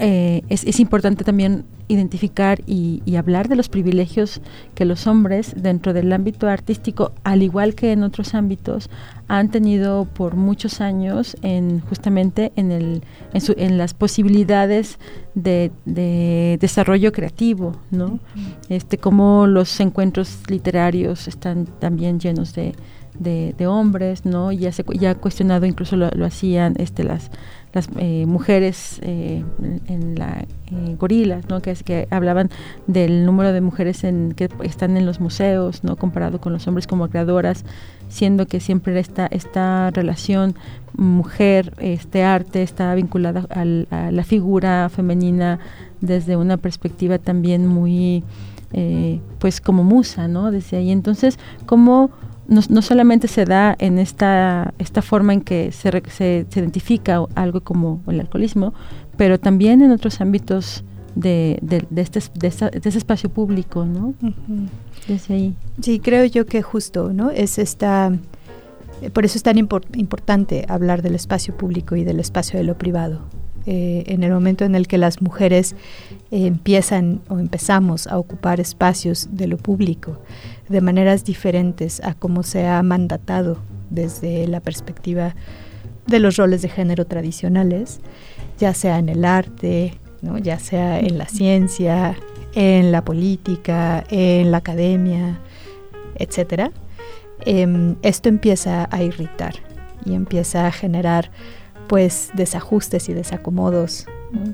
eh, 0.00 0.42
es, 0.48 0.64
es, 0.64 0.80
importante 0.80 1.24
también 1.24 1.64
identificar 1.88 2.60
y, 2.66 3.02
y, 3.04 3.16
hablar 3.16 3.48
de 3.48 3.56
los 3.56 3.68
privilegios 3.68 4.40
que 4.74 4.84
los 4.86 5.06
hombres 5.06 5.52
dentro 5.56 5.92
del 5.92 6.12
ámbito 6.12 6.48
artístico, 6.48 7.12
al 7.22 7.42
igual 7.42 7.74
que 7.74 7.92
en 7.92 8.02
otros 8.02 8.34
ámbitos, 8.34 8.88
han 9.28 9.50
tenido 9.50 10.06
por 10.06 10.36
muchos 10.36 10.80
años 10.80 11.36
en 11.42 11.80
justamente 11.80 12.50
en, 12.56 12.72
el, 12.72 13.02
en, 13.34 13.40
su, 13.40 13.54
en 13.58 13.76
las 13.76 13.92
posibilidades 13.92 14.98
de, 15.34 15.70
de, 15.84 16.56
desarrollo 16.60 17.12
creativo, 17.12 17.76
¿no? 17.90 18.20
Este, 18.68 18.96
como 18.96 19.46
los 19.46 19.80
encuentros 19.80 20.38
literarios 20.48 21.28
están 21.28 21.66
también 21.66 22.20
llenos 22.20 22.54
de, 22.54 22.74
de, 23.18 23.54
de, 23.56 23.66
hombres, 23.66 24.24
¿no? 24.24 24.50
Ya 24.50 24.72
se 24.72 24.84
ya 24.98 25.14
cuestionado, 25.14 25.66
incluso 25.66 25.96
lo, 25.96 26.08
lo 26.10 26.24
hacían 26.24 26.74
este, 26.78 27.04
las, 27.04 27.30
las 27.72 27.88
eh, 27.96 28.26
mujeres 28.26 28.98
eh, 29.02 29.44
en, 29.86 30.18
la, 30.18 30.44
eh, 30.66 30.96
gorilas, 30.98 31.48
¿no? 31.48 31.62
Que, 31.62 31.70
es, 31.70 31.82
que 31.82 32.08
hablaban 32.10 32.50
del 32.86 33.24
número 33.24 33.52
de 33.52 33.60
mujeres 33.60 34.04
en, 34.04 34.32
que 34.32 34.48
están 34.62 34.96
en 34.96 35.06
los 35.06 35.20
museos, 35.20 35.84
¿no? 35.84 35.96
Comparado 35.96 36.40
con 36.40 36.52
los 36.52 36.66
hombres 36.66 36.86
como 36.86 37.08
creadoras, 37.08 37.64
siendo 38.08 38.46
que 38.46 38.60
siempre 38.60 38.98
esta, 38.98 39.26
esta 39.26 39.90
relación 39.90 40.56
mujer, 40.96 41.74
este 41.78 42.24
arte 42.24 42.62
está 42.62 42.94
vinculada 42.94 43.46
a 43.50 43.64
la 44.10 44.24
figura 44.24 44.88
femenina 44.88 45.60
desde 46.00 46.36
una 46.36 46.56
perspectiva 46.56 47.18
también 47.18 47.66
muy, 47.66 48.24
eh, 48.72 49.20
pues 49.38 49.60
como 49.60 49.84
musa, 49.84 50.28
¿no? 50.28 50.50
Desde 50.50 50.78
ahí. 50.78 50.90
Entonces, 50.90 51.38
¿cómo 51.66 52.10
no, 52.50 52.82
solamente 52.82 53.28
se 53.28 53.44
da 53.44 53.76
en 53.78 53.98
esta, 53.98 54.74
esta 54.78 55.02
forma 55.02 55.32
en 55.32 55.40
que 55.40 55.70
se, 55.70 55.90
se, 56.10 56.46
identifica 56.56 57.24
algo 57.36 57.60
como 57.60 58.02
el 58.08 58.18
alcoholismo, 58.18 58.74
pero 59.16 59.38
también 59.38 59.82
en 59.82 59.92
otros 59.92 60.20
ámbitos 60.20 60.84
de, 61.14 61.58
de, 61.62 61.86
este, 62.02 62.20
de, 62.34 62.48
ese 62.48 62.98
espacio 62.98 63.30
público, 63.30 63.84
¿no? 63.84 64.14
Desde 65.06 65.34
ahí. 65.34 65.54
Sí, 65.80 66.00
creo 66.00 66.24
yo 66.24 66.44
que 66.46 66.60
justo, 66.62 67.12
¿no? 67.12 67.30
Es 67.30 67.58
esta... 67.58 68.12
Por 69.12 69.24
eso 69.24 69.38
es 69.38 69.42
tan 69.42 69.56
importante 69.56 70.66
hablar 70.68 71.00
del 71.02 71.14
espacio 71.14 71.56
público 71.56 71.96
y 71.96 72.04
del 72.04 72.20
espacio 72.20 72.58
de 72.58 72.64
lo 72.64 72.76
privado. 72.76 73.20
Eh, 73.66 74.04
en 74.06 74.22
el 74.22 74.32
momento 74.32 74.64
en 74.64 74.74
el 74.74 74.88
que 74.88 74.96
las 74.96 75.20
mujeres 75.20 75.76
empiezan 76.30 77.20
o 77.28 77.38
empezamos 77.38 78.06
a 78.06 78.18
ocupar 78.18 78.58
espacios 78.58 79.28
de 79.32 79.48
lo 79.48 79.58
público, 79.58 80.18
de 80.68 80.80
maneras 80.80 81.24
diferentes 81.24 82.00
a 82.02 82.14
cómo 82.14 82.42
se 82.42 82.66
ha 82.66 82.82
mandatado 82.82 83.58
desde 83.90 84.46
la 84.46 84.60
perspectiva 84.60 85.34
de 86.06 86.20
los 86.20 86.36
roles 86.36 86.62
de 86.62 86.68
género 86.68 87.04
tradicionales, 87.06 88.00
ya 88.58 88.72
sea 88.72 88.98
en 88.98 89.08
el 89.08 89.24
arte, 89.24 89.98
ya 90.42 90.58
sea 90.58 90.98
en 90.98 91.18
la 91.18 91.26
ciencia, 91.26 92.16
en 92.54 92.92
la 92.92 93.04
política, 93.04 94.04
en 94.10 94.50
la 94.50 94.58
academia, 94.58 95.38
etc. 96.16 96.70
Em, 97.44 97.96
esto 98.02 98.28
empieza 98.28 98.88
a 98.90 99.02
irritar 99.02 99.54
y 100.04 100.14
empieza 100.14 100.66
a 100.66 100.72
generar 100.72 101.30
pues 101.90 102.30
desajustes 102.34 103.08
y 103.08 103.14
desacomodos 103.14 104.06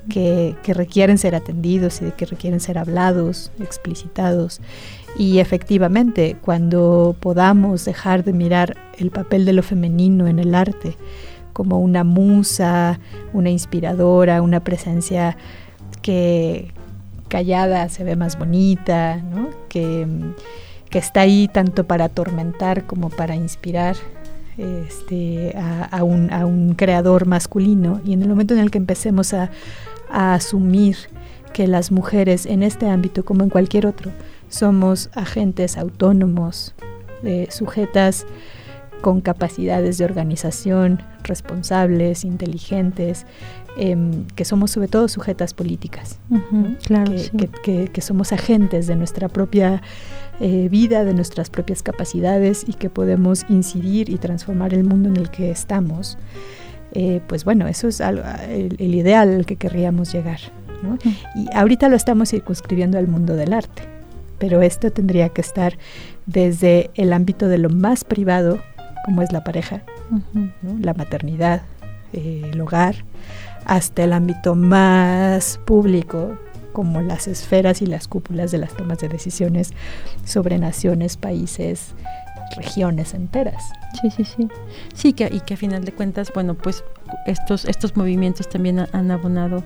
que, 0.08 0.56
que, 0.62 0.72
requieren 0.72 1.18
ser 1.18 1.34
atendidos 1.34 2.00
y 2.00 2.10
que 2.12 2.24
requieren 2.24 2.60
ser 2.60 2.78
hablados, 2.78 3.52
explicitados. 3.60 4.62
Y 5.18 5.38
efectivamente, 5.38 6.38
cuando 6.40 7.14
podamos 7.20 7.84
dejar 7.84 8.24
de 8.24 8.32
mirar 8.32 8.78
el 8.96 9.10
papel 9.10 9.44
de 9.44 9.52
lo 9.52 9.62
femenino 9.62 10.26
en 10.28 10.38
el 10.38 10.54
arte 10.54 10.96
como 11.52 11.78
una 11.78 12.04
musa, 12.04 13.00
una 13.34 13.50
inspiradora, 13.50 14.40
una 14.40 14.64
presencia 14.64 15.36
que 16.00 16.72
callada 17.28 17.90
se 17.90 18.02
ve 18.02 18.16
más 18.16 18.38
bonita, 18.38 19.22
que, 19.68 20.06
está 20.90 21.20
ahí 21.20 21.46
tanto 21.52 21.86
para 21.86 22.06
atormentar 22.06 22.86
como 22.86 23.10
para 23.10 23.36
inspirar 23.36 23.96
este, 24.58 25.54
a, 25.56 26.02
un, 26.02 26.74
creador 26.76 27.26
masculino. 27.26 28.00
Y 28.04 28.12
en 28.12 28.22
el 28.22 28.28
momento 28.28 28.54
en 28.54 28.60
el 28.60 28.70
que 28.70 28.78
empecemos 28.78 29.34
a 29.34 29.50
asumir 30.10 30.96
que 31.56 31.66
las 31.66 31.90
mujeres 31.90 32.44
en 32.44 32.62
este 32.62 32.86
ámbito 32.86 33.24
como 33.24 33.42
en 33.42 33.48
cualquier 33.48 33.86
otro 33.86 34.10
somos 34.50 35.08
agentes 35.14 35.78
autónomos, 35.78 36.74
eh, 37.24 37.48
sujetas 37.50 38.26
con 39.06 39.20
capacidades 39.20 39.98
de 39.98 40.04
organización, 40.04 41.00
responsables, 41.22 42.24
inteligentes, 42.24 43.24
em, 43.76 44.26
que 44.34 44.44
somos 44.44 44.72
sobre 44.72 44.88
todo 44.88 45.06
sujetas 45.06 45.54
políticas, 45.54 46.18
claro, 46.84 47.12
que, 47.62 48.00
somos 48.00 48.32
agentes 48.32 48.88
de 48.88 48.96
nuestra 48.96 49.28
propia 49.28 49.80
eh, 50.40 50.66
vida, 50.68 51.04
de 51.04 51.14
nuestras 51.14 51.50
propias 51.50 51.84
capacidades 51.84 52.64
y 52.66 52.72
que 52.72 52.90
podemos 52.90 53.46
incidir 53.48 54.10
y 54.10 54.18
transformar 54.18 54.74
el 54.74 54.82
mundo 54.82 55.08
en 55.08 55.16
el 55.18 55.30
que 55.30 55.52
estamos. 55.52 56.18
Eh, 56.90 57.20
pues 57.28 57.44
bueno, 57.44 57.68
eso 57.68 57.86
es 57.86 58.00
el, 58.00 58.74
ideal 58.80 59.36
al 59.36 59.46
que 59.46 59.54
querríamos 59.54 60.12
llegar. 60.12 60.40
Y 61.36 61.46
ahorita 61.54 61.88
lo 61.88 61.94
estamos 61.94 62.30
circunscribiendo 62.30 62.98
al 62.98 63.06
mundo 63.06 63.36
del 63.36 63.52
arte 63.52 63.84
pero 64.38 64.60
esto 64.60 64.90
tendría 64.90 65.30
que 65.30 65.40
estar 65.40 65.78
desde 66.26 66.90
el 66.94 67.14
ámbito 67.14 67.48
de 67.48 67.56
lo 67.56 67.70
más 67.70 68.04
privado, 68.04 68.60
como 69.06 69.22
es 69.22 69.32
la 69.32 69.42
pareja, 69.42 69.82
la 70.80 70.92
maternidad, 70.92 71.62
eh, 72.12 72.50
el 72.52 72.60
hogar, 72.60 72.96
hasta 73.64 74.04
el 74.04 74.12
ámbito 74.12 74.54
más 74.54 75.58
público, 75.64 76.36
como 76.72 77.00
las 77.00 77.28
esferas 77.28 77.80
y 77.80 77.86
las 77.86 78.08
cúpulas 78.08 78.50
de 78.50 78.58
las 78.58 78.74
tomas 78.74 78.98
de 78.98 79.08
decisiones 79.08 79.72
sobre 80.24 80.58
naciones, 80.58 81.16
países, 81.16 81.94
regiones 82.56 83.14
enteras. 83.14 83.62
Sí, 84.00 84.10
sí, 84.10 84.24
sí. 84.24 84.48
Sí, 84.92 85.12
que, 85.12 85.30
y 85.32 85.40
que 85.40 85.54
a 85.54 85.56
final 85.56 85.84
de 85.84 85.92
cuentas, 85.92 86.32
bueno, 86.34 86.54
pues 86.54 86.84
estos, 87.26 87.64
estos 87.64 87.96
movimientos 87.96 88.48
también 88.48 88.86
han 88.92 89.10
abonado 89.10 89.62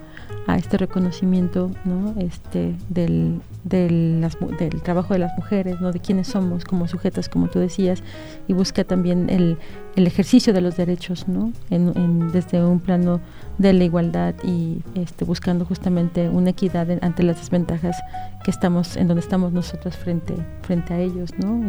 a 0.52 0.57
este 0.57 0.76
reconocimiento 0.76 1.71
¿no? 1.85 2.14
este, 2.19 2.75
del, 2.88 3.40
del, 3.64 4.26
del, 4.59 4.83
trabajo 4.83 5.14
de 5.14 5.21
las 5.21 5.37
mujeres, 5.37 5.80
¿no? 5.80 5.92
de 5.92 6.00
quiénes 6.00 6.28
somos 6.28 6.64
como 6.64 6.88
sujetas, 6.88 7.28
como 7.28 7.49
tú 7.49 7.59
decías, 7.59 8.02
y 8.49 8.52
busca 8.52 8.85
también 8.85 9.30
el, 9.30 9.59
el 9.97 10.07
ejercicio 10.07 10.52
de 10.52 10.61
los 10.61 10.76
derechos 10.76 11.28
¿no? 11.28 11.52
En, 11.71 12.30
desde 12.33 12.62
un 12.64 12.80
plano 12.80 13.21
de 13.59 13.73
la 13.73 13.85
igualdad 13.85 14.35
y 14.42 14.83
este, 14.95 15.25
buscando 15.25 15.64
justamente 15.64 16.28
una 16.28 16.50
equidad 16.50 16.88
ante 17.02 17.23
las 17.23 17.38
desventajas 17.38 17.97
que 18.45 18.50
estamos, 18.50 18.97
en 18.97 19.09
donde 19.09 19.21
estamos 19.21 19.52
nosotros 19.52 19.97
frente, 19.97 20.35
frente 20.62 20.95
a 20.95 20.99
ellos, 20.99 21.30
¿no? 21.38 21.61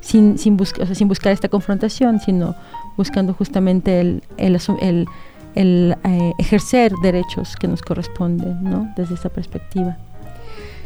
sin, 0.00 0.38
sin, 0.38 0.60
o 0.60 0.64
sea, 0.64 0.94
sin 0.94 1.08
buscar 1.08 1.32
esta 1.32 1.48
confrontación, 1.48 2.20
sino 2.20 2.54
buscando 2.96 3.34
justamente 3.34 4.00
el, 4.00 4.22
el, 4.36 4.58
el 4.80 5.06
el 5.54 5.96
eh, 6.04 6.32
ejercer 6.38 6.92
derechos 7.02 7.56
que 7.56 7.68
nos 7.68 7.82
corresponden, 7.82 8.62
¿no? 8.62 8.92
Desde 8.96 9.14
esa 9.14 9.28
perspectiva. 9.28 9.96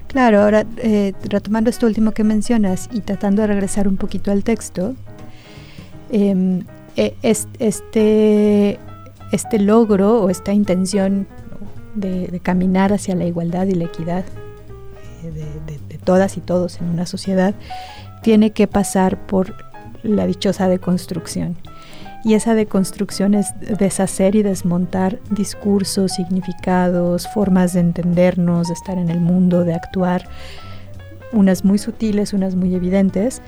Claro, 0.09 0.43
ahora 0.43 0.65
eh, 0.79 1.13
retomando 1.25 1.69
esto 1.69 1.87
último 1.87 2.13
que 2.13 2.25
mencionas 2.25 2.89
y 2.93 3.01
tratando 3.01 3.43
de 3.43 3.49
regresar 3.49 3.87
un 3.87 3.97
poquito 3.97 4.33
al 4.33 4.43
texto, 4.43 4.95
em, 6.11 6.65
e, 6.97 7.15
este, 7.23 8.79
este 9.33 9.59
logro 9.59 10.23
o 10.23 10.31
esta 10.31 10.53
intención 10.53 11.27
de, 11.95 12.41
caminar 12.43 12.93
hacia 12.93 13.15
la 13.15 13.25
igualdad 13.25 13.67
y 13.67 13.75
la 13.75 13.85
equidad 13.85 14.25
eh, 15.25 15.31
de, 15.31 15.79
de, 15.89 15.99
todas 15.99 16.39
y 16.39 16.41
todos 16.41 16.81
en 16.81 16.89
una 16.89 17.05
sociedad 17.05 17.55
tiene 18.23 18.53
que 18.53 18.67
pasar 18.67 19.27
por 19.27 19.55
la 20.03 20.27
dichosa 20.27 20.69
deconstrucción. 20.69 21.57
Y 22.25 22.35
esa 22.35 22.55
deconstrucción 22.55 23.35
es 23.35 23.55
deshacer 23.61 24.35
y 24.35 24.43
desmontar 24.43 25.21
discursos, 25.31 26.13
significados, 26.13 27.29
formas 27.33 27.75
de 27.75 27.81
entendernos, 27.81 28.69
de 28.69 28.75
estar 28.75 28.99
en 28.99 29.09
el 29.09 29.21
mundo, 29.21 29.65
de 29.65 29.75
actuar, 29.75 30.29
unas 31.33 31.65
muy 31.65 31.79
sutiles, 31.79 32.33
unas 32.33 32.55
muy 32.57 32.75
evidentes, 32.75 33.41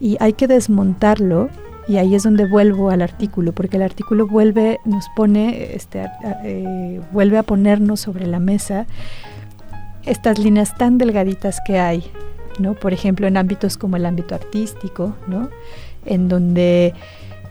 y 0.00 0.16
hay 0.20 0.34
que 0.34 0.46
desmontarlo 0.46 1.48
y 1.88 1.96
ahí 1.96 2.14
es 2.14 2.22
donde 2.22 2.46
vuelvo 2.46 2.90
al 2.90 3.02
artículo, 3.02 3.52
porque 3.52 3.76
el 3.76 3.82
artículo 3.82 4.26
vuelve, 4.26 4.78
nos 4.84 5.08
pone, 5.16 5.74
este, 5.74 6.08
eh, 6.44 7.00
vuelve 7.12 7.38
a 7.38 7.42
ponernos 7.42 8.00
sobre 8.00 8.26
la 8.26 8.38
mesa 8.38 8.86
estas 10.04 10.38
líneas 10.38 10.76
tan 10.76 10.98
delgaditas 10.98 11.60
que 11.64 11.78
hay, 11.78 12.04
¿no? 12.58 12.74
Por 12.74 12.92
ejemplo, 12.92 13.26
en 13.26 13.36
ámbitos 13.36 13.76
como 13.76 13.96
el 13.96 14.06
ámbito 14.06 14.34
artístico, 14.34 15.14
¿no? 15.26 15.48
En 16.04 16.28
donde 16.28 16.94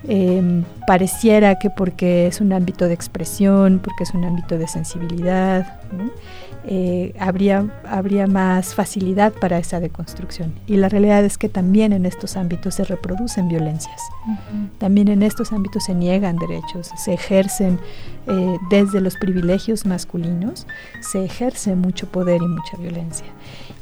Em, 0.08 0.64
pareciera 0.88 1.60
que 1.60 1.70
porque 1.70 2.26
es 2.26 2.42
un 2.42 2.54
ámbito 2.54 2.88
de 2.88 2.94
expresión, 2.94 3.80
porque 3.84 4.04
es 4.04 4.14
un 4.14 4.24
ámbito 4.24 4.58
de 4.58 4.68
sensibilidad, 4.68 5.80
eh, 6.64 7.14
habría, 7.20 7.68
habría 7.88 8.26
más 8.26 8.74
facilidad 8.74 9.32
para 9.34 9.60
esa 9.60 9.80
deconstrucción. 9.80 10.54
Y 10.66 10.78
la 10.78 10.90
realidad 10.90 11.24
es 11.24 11.38
que 11.38 11.50
también 11.50 11.94
en 11.94 12.08
estos 12.08 12.36
ámbitos 12.36 12.76
se 12.76 12.84
reproducen 12.84 13.48
violencias, 13.48 14.02
también 14.80 15.08
en 15.08 15.22
estos 15.22 15.52
ámbitos 15.52 15.86
se 15.86 15.94
niegan 15.94 16.38
derechos, 16.38 16.90
se 16.98 17.14
ejercen 17.14 17.80
eh, 18.28 18.58
desde 18.72 19.02
los 19.02 19.16
privilegios 19.18 19.86
masculinos, 19.86 20.66
se 21.02 21.26
ejerce 21.26 21.76
mucho 21.76 22.08
poder 22.08 22.42
y 22.42 22.48
mucha 22.48 22.78
violencia. 22.78 23.28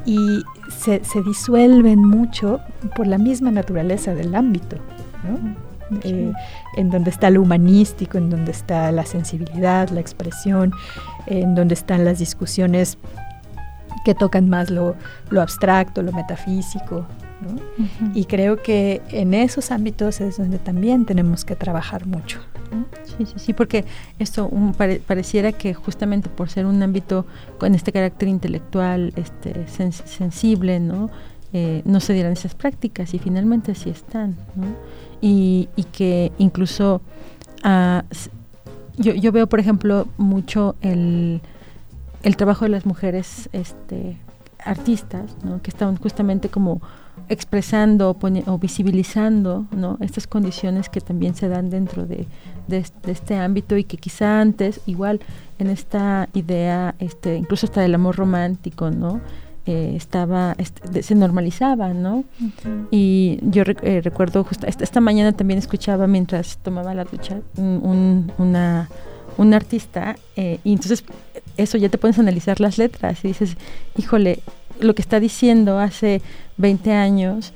Y 0.06 0.44
se, 0.70 1.04
se 1.04 1.22
disuelven 1.22 2.04
mucho 2.04 2.60
por 2.96 3.08
la 3.08 3.18
misma 3.18 3.52
naturaleza 3.52 4.16
del 4.16 4.36
ámbito. 4.36 4.78
¿no? 5.24 5.69
Eh, 6.04 6.32
en 6.78 6.90
donde 6.90 7.10
está 7.10 7.30
lo 7.30 7.42
humanístico, 7.42 8.18
en 8.18 8.30
donde 8.30 8.52
está 8.52 8.92
la 8.92 9.06
sensibilidad, 9.06 9.90
la 9.90 10.00
expresión, 10.00 10.72
en 11.26 11.56
donde 11.56 11.74
están 11.74 12.06
las 12.06 12.20
discusiones 12.20 12.98
que 14.06 14.16
tocan 14.16 14.50
más 14.50 14.70
lo, 14.70 14.96
abstracto, 15.32 16.02
lo 16.02 16.12
metafísico. 16.12 17.06
Y 18.14 18.26
creo 18.26 18.62
que 18.62 19.02
en 19.12 19.34
esos 19.34 19.72
ámbitos 19.72 20.20
es 20.20 20.38
donde 20.38 20.60
también 20.60 21.06
tenemos 21.06 21.46
que 21.46 21.56
trabajar 21.56 22.06
mucho. 22.06 22.42
Sí, 23.04 23.26
sí, 23.26 23.34
sí, 23.38 23.54
porque 23.54 23.86
esto 24.20 24.50
pareciera 25.08 25.52
que 25.52 25.74
justamente 25.74 26.30
por 26.30 26.50
ser 26.50 26.66
un 26.66 26.82
ámbito 26.84 27.26
con 27.58 27.74
este 27.74 27.92
carácter 27.92 28.28
intelectual 28.28 29.14
este, 29.16 29.68
sensible, 29.68 30.80
¿no? 30.80 31.10
Eh, 31.52 31.82
no 31.86 32.00
se 32.00 32.14
dieran 32.14 32.32
esas 32.34 32.54
prácticas 32.54 33.14
y 33.16 33.20
finalmente 33.20 33.72
así 33.72 33.90
están, 33.90 34.36
¿no? 34.56 34.68
y, 35.22 35.68
que 35.92 36.32
incluso 36.38 37.02
ah, 37.64 38.04
yo, 38.98 39.14
yo, 39.14 39.32
veo, 39.32 39.48
por 39.48 39.60
ejemplo, 39.60 40.08
mucho 40.18 40.76
el, 40.82 41.42
el 42.24 42.38
trabajo 42.38 42.66
de 42.66 42.70
las 42.70 42.86
mujeres 42.86 43.50
este, 43.52 44.18
artistas, 44.64 45.36
que 45.64 45.72
están 45.72 45.96
justamente 45.98 46.50
como 46.50 46.82
expresando 47.30 48.18
o, 48.46 48.58
visibilizando 48.58 49.66
¿no? 49.72 49.98
estas 50.02 50.26
condiciones 50.28 50.90
que 50.90 51.00
también 51.00 51.36
se 51.36 51.48
dan 51.48 51.70
dentro 51.70 52.06
de, 52.06 52.28
de, 52.68 52.84
este 53.08 53.38
ámbito 53.38 53.78
y 53.78 53.84
que 53.84 53.98
quizá 53.98 54.42
antes, 54.42 54.82
igual 54.86 55.20
en 55.60 55.68
esta 55.68 56.28
idea, 56.34 56.96
este, 57.00 57.36
incluso 57.36 57.68
hasta 57.68 57.82
del 57.82 57.96
amor 57.96 58.16
romántico, 58.16 58.90
¿no? 58.90 59.22
Eh, 59.72 59.94
estaba, 59.96 60.56
se 61.00 61.14
normalizaba, 61.14 61.94
¿no? 61.94 62.24
Y 62.90 63.38
yo 63.44 63.62
eh, 63.84 64.02
recuerdo, 64.04 64.44
justo 64.44 64.66
esta, 64.66 65.00
mañana 65.00 65.32
también 65.32 65.60
escuchaba 65.60 66.08
mientras 66.08 66.58
tomaba 66.58 66.96
la 66.96 67.04
ducha 67.04 67.42
un, 67.56 68.32
una, 68.40 68.90
un 69.38 69.54
artista 69.54 70.16
eh, 70.36 70.58
y 70.64 70.72
entonces 70.72 71.04
eso 71.56 71.78
ya 71.78 71.90
te 71.90 72.00
a 72.04 72.22
analizar 72.24 72.60
las 72.60 72.80
letras 72.80 73.24
y 73.24 73.28
dices, 73.28 73.58
híjole, 73.96 74.40
lo 74.80 74.96
que 74.96 75.04
está 75.04 75.20
diciendo 75.20 75.78
hace 75.78 76.24
20 76.58 76.92
años, 76.92 77.54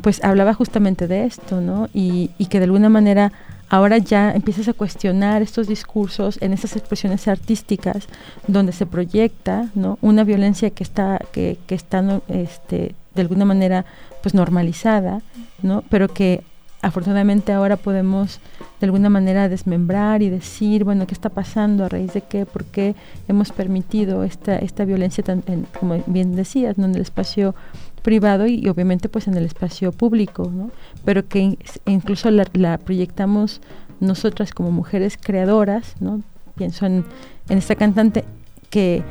pues 0.00 0.24
hablaba 0.24 0.54
justamente 0.54 1.06
de 1.06 1.26
esto, 1.26 1.60
¿no? 1.60 1.88
Y, 1.94 2.32
y 2.38 2.46
que 2.46 2.58
de 2.58 2.64
alguna 2.64 2.88
manera 2.88 3.30
ahora 3.72 3.96
ya 3.96 4.32
empiezas 4.32 4.68
a 4.68 4.74
cuestionar 4.74 5.40
estos 5.40 5.66
discursos 5.66 6.36
en 6.42 6.52
esas 6.52 6.76
expresiones 6.76 7.26
artísticas 7.26 8.06
donde 8.46 8.70
se 8.72 8.84
proyecta 8.84 9.70
¿no? 9.74 9.98
una 10.02 10.24
violencia 10.24 10.68
que 10.68 10.84
está, 10.84 11.18
que, 11.32 11.56
que 11.66 11.74
está 11.74 12.20
este, 12.28 12.94
de 13.14 13.22
alguna 13.22 13.46
manera 13.46 13.86
pues 14.20 14.34
normalizada, 14.34 15.22
¿no? 15.62 15.82
pero 15.88 16.08
que 16.08 16.44
afortunadamente 16.82 17.50
ahora 17.50 17.78
podemos 17.78 18.40
de 18.78 18.86
alguna 18.86 19.08
manera 19.08 19.48
desmembrar 19.48 20.20
y 20.20 20.28
decir, 20.28 20.84
bueno, 20.84 21.06
¿qué 21.06 21.14
está 21.14 21.30
pasando? 21.30 21.86
¿A 21.86 21.88
raíz 21.88 22.12
de 22.12 22.20
qué? 22.20 22.44
¿Por 22.44 22.66
qué 22.66 22.94
hemos 23.26 23.52
permitido 23.52 24.22
esta, 24.22 24.56
esta 24.56 24.84
violencia, 24.84 25.24
tan, 25.24 25.42
como 25.80 26.02
bien 26.08 26.36
decías, 26.36 26.76
en 26.76 26.94
el 26.94 27.00
espacio 27.00 27.54
privado 28.02 28.46
y, 28.46 28.68
obviamente 28.68 29.08
pues 29.08 29.28
en 29.28 29.36
el 29.36 29.44
espacio 29.44 29.92
público, 29.92 30.50
¿no? 30.52 30.70
pero 31.04 31.26
que 31.26 31.58
incluso 31.86 32.30
la, 32.30 32.78
proyectamos 32.78 33.60
nosotras 34.00 34.52
como 34.52 34.70
mujeres 34.70 35.16
creadoras, 35.20 35.94
¿no? 36.00 36.22
pienso 36.56 36.86
en, 36.86 37.04
esta 37.48 37.74
cantante 37.74 38.24
que 38.70 39.02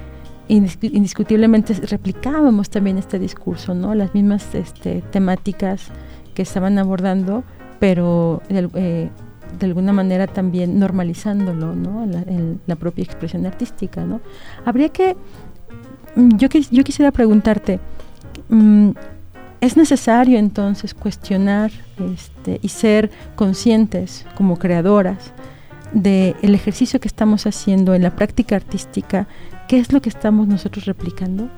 indiscutiblemente 0.47 1.73
replicábamos 1.73 2.69
también 2.69 2.97
este 2.97 3.19
discurso, 3.19 3.73
¿no? 3.73 3.95
las 3.95 4.13
mismas 4.13 4.53
este, 4.53 5.01
temáticas 5.11 5.87
que 6.33 6.41
estaban 6.41 6.77
abordando, 6.77 7.43
pero 7.79 8.41
eh, 8.49 9.09
de 9.59 9.65
alguna 9.65 9.93
manera 9.93 10.27
también 10.27 10.79
normalizándolo, 10.79 11.75
¿no? 11.75 12.05
La, 12.05 12.21
en 12.21 12.61
la 12.67 12.75
propia 12.75 13.03
expresión 13.03 13.45
artística, 13.45 14.05
¿no? 14.05 14.21
Habría 14.65 14.89
que, 14.89 15.15
yo 16.15 16.49
quisiera 16.49 17.11
preguntarte, 17.11 17.79
Mm, 18.51 18.91
es 19.61 19.77
necesario 19.77 20.37
entonces 20.37 20.93
cuestionar 20.93 21.71
este, 22.13 22.59
y 22.61 22.69
ser 22.69 23.09
conscientes 23.35 24.25
como 24.35 24.57
creadoras 24.57 25.33
del 25.93 26.35
el 26.41 26.53
ejercicio 26.53 26.99
que 26.99 27.07
estamos 27.07 27.45
haciendo 27.47 27.93
en 27.93 28.03
la 28.03 28.15
práctica 28.15 28.55
artística, 28.55 29.27
¿qué 29.67 29.79
es 29.79 29.93
lo 29.93 30.01
que 30.01 30.09
estamos 30.09 30.47
nosotros 30.47 30.85
replicando? 30.85 31.49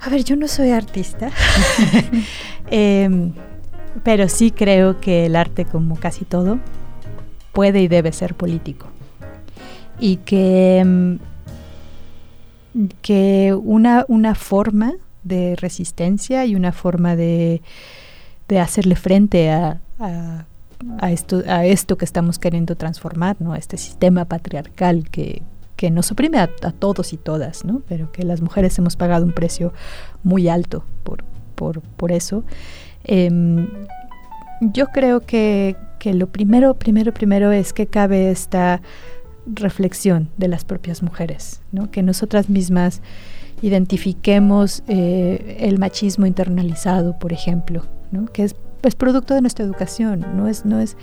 A 0.00 0.08
ver, 0.08 0.24
yo 0.24 0.36
no 0.36 0.48
soy 0.48 0.70
artista, 0.70 1.30
em, 2.70 3.32
pero 4.02 4.28
sí 4.28 4.50
creo 4.50 5.00
que 5.00 5.26
el 5.26 5.36
arte, 5.36 5.64
como 5.64 5.96
casi 5.96 6.24
todo, 6.24 6.58
puede 7.52 7.80
y 7.80 7.88
debe 7.88 8.12
ser 8.12 8.34
político. 8.34 8.86
Y 9.98 10.16
que 10.16 10.78
em, 10.78 11.18
que 13.02 13.54
una, 13.54 14.04
una 14.08 14.34
forma 14.34 14.94
de 15.22 15.56
resistencia 15.56 16.44
y 16.44 16.54
una 16.54 16.72
forma 16.72 17.16
de, 17.16 17.62
de 18.48 18.60
hacerle 18.60 18.96
frente 18.96 19.50
a, 19.50 19.80
a, 19.98 21.12
esto, 21.12 21.42
a 21.46 21.64
esto 21.64 21.96
que 21.96 22.04
estamos 22.04 22.38
queriendo 22.38 22.76
transformar, 22.76 23.36
¿no? 23.40 23.54
este 23.54 23.76
sistema 23.76 24.24
patriarcal 24.24 25.08
que, 25.10 25.42
que 25.76 25.90
nos 25.90 26.10
oprime 26.12 26.38
a, 26.38 26.48
todos 26.48 27.12
y 27.12 27.16
todas, 27.16 27.64
¿no? 27.64 27.82
pero 27.88 28.12
que 28.12 28.24
las 28.24 28.40
mujeres 28.40 28.78
hemos 28.78 28.96
pagado 28.96 29.24
un 29.24 29.32
precio 29.32 29.72
muy 30.22 30.48
alto 30.48 30.84
por, 31.02 31.24
por, 31.54 31.80
por 31.80 32.12
eso. 32.12 32.44
Em, 33.04 33.68
yo 34.60 34.86
creo 34.88 35.20
que, 35.20 35.76
que, 35.98 36.14
lo 36.14 36.26
primero, 36.28 36.74
primero, 36.74 37.12
primero 37.12 37.52
es 37.52 37.72
que 37.72 37.86
cabe 37.86 38.30
esta 38.30 38.82
reflexión 39.46 40.30
de 40.36 40.48
las 40.48 40.64
propias 40.64 41.02
mujeres, 41.02 41.60
que 41.90 42.02
nosotras 42.02 42.48
mismas 42.48 43.02
identifiquemos 43.62 44.82
eh, 44.88 45.56
el 45.60 45.78
machismo 45.78 46.26
internalizado, 46.26 47.18
por 47.18 47.32
ejemplo, 47.32 47.84
que 48.32 48.44
es 48.44 48.54
pues, 48.80 48.94
producto 48.94 49.34
de 49.34 49.40
nuestra 49.40 49.64
educación, 49.64 50.24
no 50.36 50.48
es, 50.48 50.64
no, 50.64 50.80
es, 50.80 50.96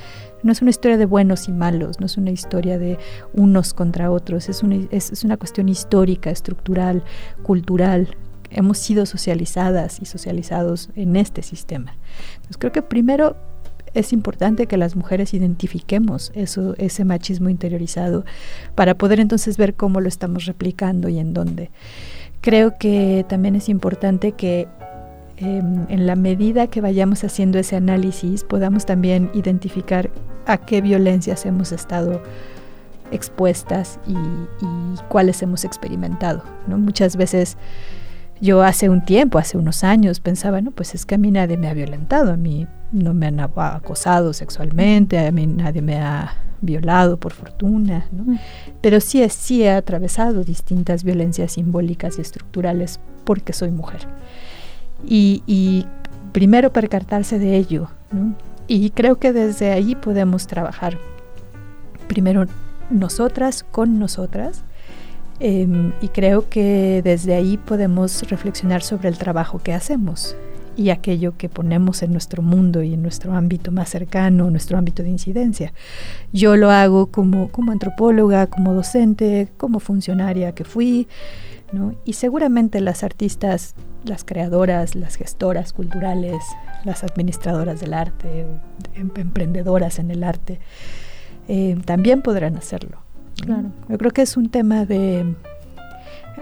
no 0.43 0.51
es 0.51 0.61
una 0.61 0.69
historia 0.69 0.97
de 0.97 1.05
buenos 1.05 1.47
y 1.47 1.51
malos, 1.51 1.99
no 1.99 2.05
es 2.05 2.17
una 2.17 2.31
historia 2.31 2.77
de 2.77 2.97
unos 3.33 3.73
contra 3.73 4.11
otros, 4.11 4.49
es 4.49 4.63
una, 4.63 4.87
es 4.91 5.23
una 5.23 5.37
cuestión 5.37 5.69
histórica, 5.69 6.29
estructural, 6.29 7.03
cultural. 7.43 8.15
Hemos 8.49 8.77
sido 8.77 9.05
socializadas 9.05 9.99
y 10.01 10.05
socializados 10.05 10.89
en 10.95 11.15
este 11.15 11.41
sistema. 11.41 11.95
Entonces 12.35 12.57
creo 12.57 12.71
que 12.71 12.81
primero 12.81 13.35
es 13.93 14.13
importante 14.13 14.67
que 14.67 14.77
las 14.77 14.95
mujeres 14.95 15.33
identifiquemos 15.33 16.31
eso, 16.35 16.75
ese 16.77 17.05
machismo 17.05 17.49
interiorizado 17.49 18.25
para 18.75 18.95
poder 18.95 19.19
entonces 19.19 19.57
ver 19.57 19.73
cómo 19.73 19.99
lo 19.99 20.07
estamos 20.07 20.45
replicando 20.45 21.09
y 21.09 21.19
en 21.19 21.33
dónde. 21.33 21.69
Creo 22.41 22.77
que 22.77 23.25
también 23.27 23.55
es 23.55 23.69
importante 23.69 24.31
que 24.31 24.67
em, 25.37 25.85
en 25.89 26.07
la 26.07 26.15
medida 26.15 26.67
que 26.67 26.81
vayamos 26.81 27.23
haciendo 27.23 27.59
ese 27.59 27.75
análisis 27.75 28.43
podamos 28.43 28.85
también 28.85 29.29
identificar 29.33 30.09
a 30.45 30.57
qué 30.57 30.81
violencias 30.81 31.45
hemos 31.45 31.71
estado 31.71 32.21
expuestas 33.11 33.99
y, 34.07 34.15
cuáles 35.09 35.41
hemos 35.41 35.65
experimentado. 35.65 36.43
¿no? 36.67 36.77
Muchas 36.77 37.17
veces 37.17 37.57
yo 38.41 38.63
hace 38.63 38.89
un 38.89 39.05
tiempo, 39.05 39.37
hace 39.37 39.57
unos 39.57 39.83
años, 39.83 40.19
pensaba, 40.19 40.61
no, 40.61 40.71
pues 40.71 40.95
es 40.95 41.05
que 41.05 41.15
a 41.15 41.17
mí 41.17 41.29
nadie 41.29 41.57
me 41.57 41.69
ha 41.69 41.73
violentado, 41.73 42.33
a 42.33 42.37
mí 42.37 42.67
no 42.91 43.13
me 43.13 43.27
han 43.27 43.39
acosado 43.39 44.33
sexualmente, 44.33 45.19
a 45.19 45.31
mí 45.31 45.45
nadie 45.45 45.81
me 45.81 45.99
ha 46.01 46.35
violado 46.59 47.17
por 47.17 47.33
fortuna, 47.33 48.07
¿no? 48.11 48.37
pero 48.81 48.99
sí, 48.99 49.27
sí 49.29 49.63
he 49.63 49.71
atravesado 49.71 50.43
distintas 50.43 51.03
violencias 51.03 51.53
simbólicas 51.53 52.17
y 52.17 52.21
estructurales 52.21 52.99
porque 53.23 53.53
soy 53.53 53.71
mujer. 53.71 54.07
Y, 55.05 55.85
primero 56.31 56.71
percatarse 56.71 57.39
de 57.39 57.57
ello, 57.57 57.89
¿no? 58.11 58.35
y 58.67 58.91
creo 58.91 59.17
que 59.17 59.33
desde 59.33 59.71
ahí 59.71 59.95
podemos 59.95 60.47
trabajar 60.47 60.97
primero 62.07 62.45
nosotras 62.89 63.65
con 63.69 63.99
nosotras 63.99 64.63
Em, 65.43 65.91
y 66.01 66.09
creo 66.09 66.49
que 66.49 67.01
desde 67.03 67.33
ahí 67.33 67.57
podemos 67.57 68.21
reflexionar 68.29 68.83
sobre 68.83 69.09
el 69.09 69.17
trabajo 69.17 69.57
que 69.57 69.73
hacemos 69.73 70.35
y 70.77 70.91
aquello 70.91 71.35
que 71.35 71.49
ponemos 71.49 72.03
en 72.03 72.11
nuestro 72.11 72.43
mundo 72.43 72.83
y 72.83 72.93
en 72.93 73.01
nuestro 73.01 73.33
ámbito 73.33 73.71
más 73.71 73.89
cercano, 73.89 74.51
nuestro 74.51 74.77
ámbito 74.77 75.01
de 75.01 75.09
incidencia. 75.09 75.73
Yo 76.31 76.57
lo 76.57 76.69
hago 76.69 77.07
como, 77.07 77.51
como 77.51 77.71
antropóloga, 77.71 78.45
como 78.47 78.75
docente, 78.75 79.49
como 79.57 79.79
funcionaria 79.79 80.53
que 80.53 80.63
fui, 80.63 81.07
¿no? 81.71 81.95
y 82.05 82.13
seguramente 82.13 82.79
las 82.79 83.03
artistas, 83.03 83.73
las 84.05 84.23
creadoras, 84.23 84.93
las 84.93 85.15
gestoras 85.15 85.73
culturales, 85.73 86.37
las 86.85 87.03
administradoras 87.03 87.79
del 87.79 87.95
arte, 87.95 88.45
em, 88.93 89.09
emprendedoras 89.15 89.97
en 89.97 90.11
el 90.11 90.23
arte, 90.23 90.59
eh, 91.47 91.75
también 91.83 92.21
podrán 92.21 92.57
hacerlo. 92.57 93.00
Claro. 93.35 93.71
Yo 93.89 93.97
creo 93.97 94.11
que 94.11 94.21
es 94.21 94.37
un 94.37 94.49
tema 94.49 94.85
de... 94.85 95.35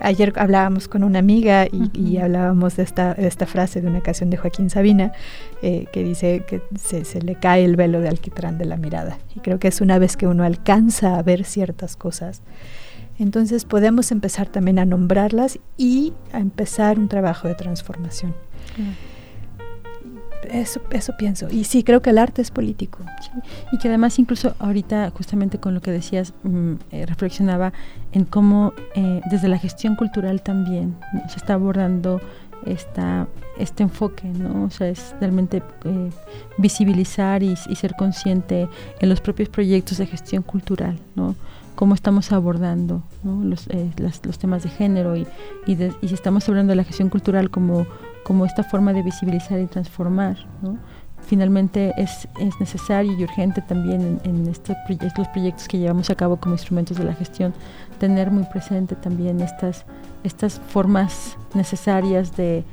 Ayer 0.01 0.31
hablábamos 0.37 0.87
con 0.87 1.03
una 1.03 1.19
amiga 1.19 1.67
y, 1.93 2.17
hablábamos 2.17 2.77
de 2.77 2.83
esta, 2.83 3.11
esta 3.13 3.45
frase 3.45 3.81
de 3.81 3.87
una 3.87 4.01
canción 4.01 4.29
de 4.29 4.37
Joaquín 4.37 4.69
Sabina 4.69 5.11
eh, 5.61 5.87
que 5.91 6.03
dice 6.03 6.45
que 6.47 6.61
se, 6.79 7.03
se, 7.03 7.21
le 7.21 7.35
cae 7.35 7.65
el 7.65 7.75
velo 7.75 7.99
de 7.99 8.07
alquitrán 8.07 8.57
de 8.57 8.65
la 8.65 8.77
mirada. 8.77 9.17
Y 9.35 9.41
creo 9.41 9.59
que 9.59 9.67
es 9.67 9.81
una 9.81 9.99
vez 9.99 10.15
que 10.15 10.25
uno 10.25 10.45
alcanza 10.45 11.17
a 11.17 11.23
ver 11.23 11.43
ciertas 11.43 11.97
cosas, 11.97 12.43
entonces 13.19 13.65
podemos 13.65 14.11
empezar 14.13 14.47
también 14.47 14.79
a 14.79 14.85
nombrarlas 14.85 15.59
y 15.77 16.13
a 16.31 16.39
empezar 16.39 16.97
un 16.97 17.09
trabajo 17.09 17.49
de 17.49 17.55
transformación. 17.55 18.33
Eso, 20.49 20.81
eso 20.91 21.13
pienso. 21.17 21.47
Y 21.49 21.63
sí, 21.63 21.83
creo 21.83 22.01
que 22.01 22.09
el 22.11 22.17
arte 22.17 22.41
es 22.41 22.51
político. 22.51 22.99
Y 23.71 23.77
que 23.77 23.87
además 23.87 24.19
incluso 24.19 24.55
ahorita, 24.59 25.11
justamente 25.11 25.59
con 25.59 25.73
lo 25.73 25.81
que 25.81 25.91
decías, 25.91 26.33
mm, 26.43 26.73
eh, 26.91 27.05
reflexionaba 27.05 27.73
en 28.11 28.25
cómo 28.25 28.73
eh, 28.95 29.21
desde 29.29 29.47
la 29.47 29.57
gestión 29.57 29.95
cultural 29.95 30.41
también 30.41 30.95
se 31.27 31.37
está 31.37 31.53
abordando 31.53 32.21
esta, 32.65 33.27
este 33.57 33.83
enfoque, 33.83 34.27
¿no? 34.27 34.65
O 34.65 34.69
sea, 34.69 34.89
es 34.89 35.15
realmente 35.19 35.61
eh, 35.85 36.09
visibilizar 36.57 37.43
y, 37.43 37.55
ser 37.55 37.95
consciente 37.95 38.67
en 38.99 39.09
los 39.09 39.21
propios 39.21 39.49
proyectos 39.49 39.97
de 39.97 40.05
gestión 40.05 40.43
cultural, 40.43 40.99
¿no? 41.15 41.35
Cómo 41.79 41.95
estamos 41.95 42.33
abordando 42.33 43.03
los, 43.23 43.69
los, 43.97 44.37
temas 44.37 44.63
de 44.63 44.69
género 44.69 45.15
y, 45.15 45.25
si 45.65 46.13
estamos 46.13 46.49
hablando 46.49 46.71
de 46.71 46.75
la 46.75 46.83
gestión 46.83 47.07
cultural 47.07 47.49
como 47.49 47.85
esta 48.45 48.63
forma 48.65 48.91
de 48.91 49.01
visibilizar 49.01 49.57
y 49.61 49.65
transformar. 49.65 50.35
Finalmente 51.25 51.93
es, 51.95 52.27
es, 52.37 52.59
necesario 52.59 53.17
y 53.17 53.23
urgente 53.23 53.61
también 53.61 54.19
en, 54.25 54.47
estos, 54.49 54.75
estos 54.89 55.29
proyectos 55.29 55.69
que 55.69 55.77
llevamos 55.77 56.09
a 56.09 56.15
cabo 56.15 56.35
como 56.35 56.55
instrumentos 56.55 56.97
de 56.97 57.05
la 57.05 57.13
gestión 57.13 57.53
tener 57.97 58.29
muy 58.29 58.43
presente 58.43 58.95
también 58.95 59.39
estas, 59.39 59.85
estas 60.25 60.59
formas 60.59 61.37
necesarias 61.53 62.35
de, 62.35 62.65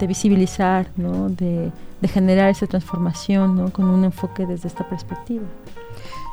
visibilizar, 0.00 0.92
de, 0.96 1.70
generar 2.08 2.50
esa 2.50 2.66
transformación 2.66 3.70
con 3.70 3.84
un 3.84 4.02
enfoque 4.02 4.46
desde 4.46 4.66
esta 4.66 4.88
perspectiva. 4.88 5.44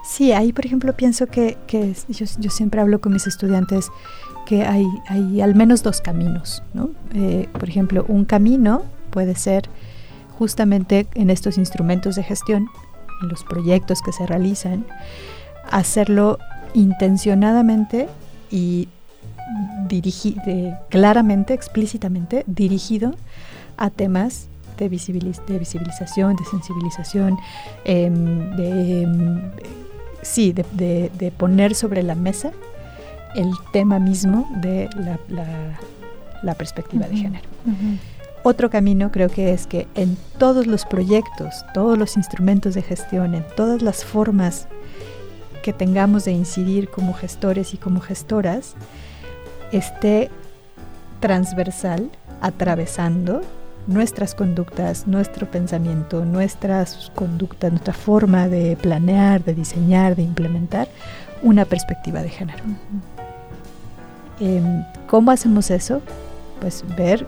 Sí, 0.09 0.31
ahí 0.31 0.51
por 0.53 0.65
ejemplo 0.65 0.93
pienso 0.93 1.27
que, 1.27 1.55
que 1.67 1.93
yo, 2.09 2.25
yo 2.39 2.49
siempre 2.49 2.81
hablo 2.81 2.99
con 2.99 3.13
mis 3.13 3.27
estudiantes 3.27 3.89
que 4.47 4.63
hay, 4.63 4.87
hay 5.07 5.41
al 5.41 5.53
menos 5.53 5.83
dos 5.83 6.01
caminos. 6.01 6.63
¿no? 6.73 6.89
Eh, 7.13 7.47
por 7.53 7.69
ejemplo, 7.69 8.03
un 8.07 8.25
camino 8.25 8.81
puede 9.11 9.35
ser 9.35 9.69
justamente 10.39 11.05
en 11.13 11.29
estos 11.29 11.59
instrumentos 11.59 12.15
de 12.15 12.23
gestión, 12.23 12.67
en 13.21 13.29
los 13.29 13.43
proyectos 13.43 14.01
que 14.01 14.11
se 14.11 14.25
realizan, 14.25 14.83
hacerlo 15.69 16.39
intencionadamente 16.73 18.09
y 18.49 18.87
claramente, 20.89 21.53
explícitamente 21.53 22.43
dirigido 22.47 23.13
a 23.77 23.91
temas 23.91 24.47
de, 24.77 24.89
visibilización, 24.89 26.35
de 26.35 26.45
sensibilización, 26.45 27.37
em, 27.85 28.55
de, 28.55 29.03
em, 29.03 29.41
sí, 30.21 30.53
de, 30.53 31.33
poner 31.37 31.75
sobre 31.75 32.03
la 32.03 32.15
mesa 32.15 32.51
el 33.35 33.51
tema 33.73 33.99
mismo 33.99 34.49
de 34.61 34.89
la, 36.43 36.55
perspectiva 36.55 37.07
de 37.07 37.17
género. 37.17 37.49
Otro 38.43 38.69
camino 38.69 39.11
creo 39.11 39.29
que 39.29 39.53
es 39.53 39.67
que 39.67 39.87
en 39.95 40.17
todos 40.37 40.65
los 40.65 40.85
proyectos, 40.85 41.65
todos 41.73 41.97
los 41.97 42.15
instrumentos 42.15 42.73
de 42.73 42.81
gestión, 42.81 43.35
en 43.35 43.45
todas 43.55 43.81
las 43.81 44.05
formas 44.05 44.67
que 45.61 45.73
tengamos 45.73 46.23
de 46.25 46.31
incidir 46.31 46.89
como 46.89 47.13
gestores 47.13 47.73
y 47.73 47.77
como 47.77 47.99
gestoras, 47.99 48.75
esté 49.73 50.29
transversal, 51.19 52.09
atravesando 52.41 53.41
nuestras 53.89 54.35
conductas, 54.35 55.07
nuestro 55.07 55.49
pensamiento, 55.49 56.23
nuestras 56.23 57.11
conductas, 57.15 57.71
nuestra 57.71 57.93
forma 57.93 58.47
de 58.47 58.77
planear, 58.77 59.43
de 59.43 59.55
diseñar, 59.55 60.15
de 60.15 60.21
implementar 60.21 60.87
una 61.41 61.65
perspectiva 61.65 62.21
de 62.21 62.29
género. 62.29 62.63
Em, 64.39 64.83
¿Cómo 65.07 65.31
hacemos 65.31 65.71
eso? 65.71 66.01
Pues 66.61 66.83
ver 66.95 67.25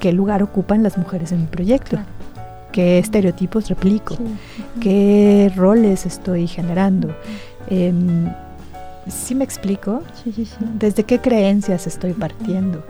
qué 0.00 0.12
lugar 0.12 0.42
ocupan 0.42 0.82
las 0.82 0.96
mujeres 0.96 1.32
en 1.32 1.42
mi 1.42 1.46
proyecto, 1.46 1.98
qué 2.72 2.98
estereotipos 2.98 3.68
replico, 3.68 4.16
qué 4.80 5.52
roles 5.54 6.06
estoy 6.06 6.46
generando. 6.46 7.14
Eh, 7.68 7.92
¿Sí 9.06 9.34
me 9.34 9.44
explico? 9.44 10.02
¿Desde 10.78 11.04
qué 11.04 11.20
creencias 11.20 11.86
estoy 11.86 12.14
partiendo? 12.14 12.82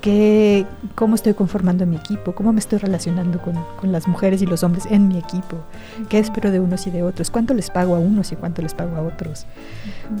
¿Qué, 0.00 0.64
¿Cómo 0.94 1.14
estoy 1.14 1.34
conformando 1.34 1.84
mi 1.84 1.96
equipo? 1.96 2.32
¿Cómo 2.32 2.52
me 2.52 2.60
estoy 2.60 2.78
relacionando 2.78 3.40
con, 3.40 3.54
con, 3.78 3.92
las 3.92 4.08
mujeres 4.08 4.40
y 4.40 4.46
los 4.46 4.62
hombres 4.62 4.86
en 4.90 5.08
mi 5.08 5.18
equipo? 5.18 5.58
¿Qué 6.08 6.18
espero 6.18 6.50
de 6.50 6.58
unos 6.58 6.86
y 6.86 6.90
de 6.90 7.02
otros? 7.02 7.30
¿Cuánto 7.30 7.52
les 7.52 7.70
pago 7.70 7.94
a 7.94 7.98
unos 7.98 8.32
y 8.32 8.36
cuánto 8.36 8.62
les 8.62 8.72
pago 8.72 8.96
a 8.96 9.02
otros? 9.02 9.46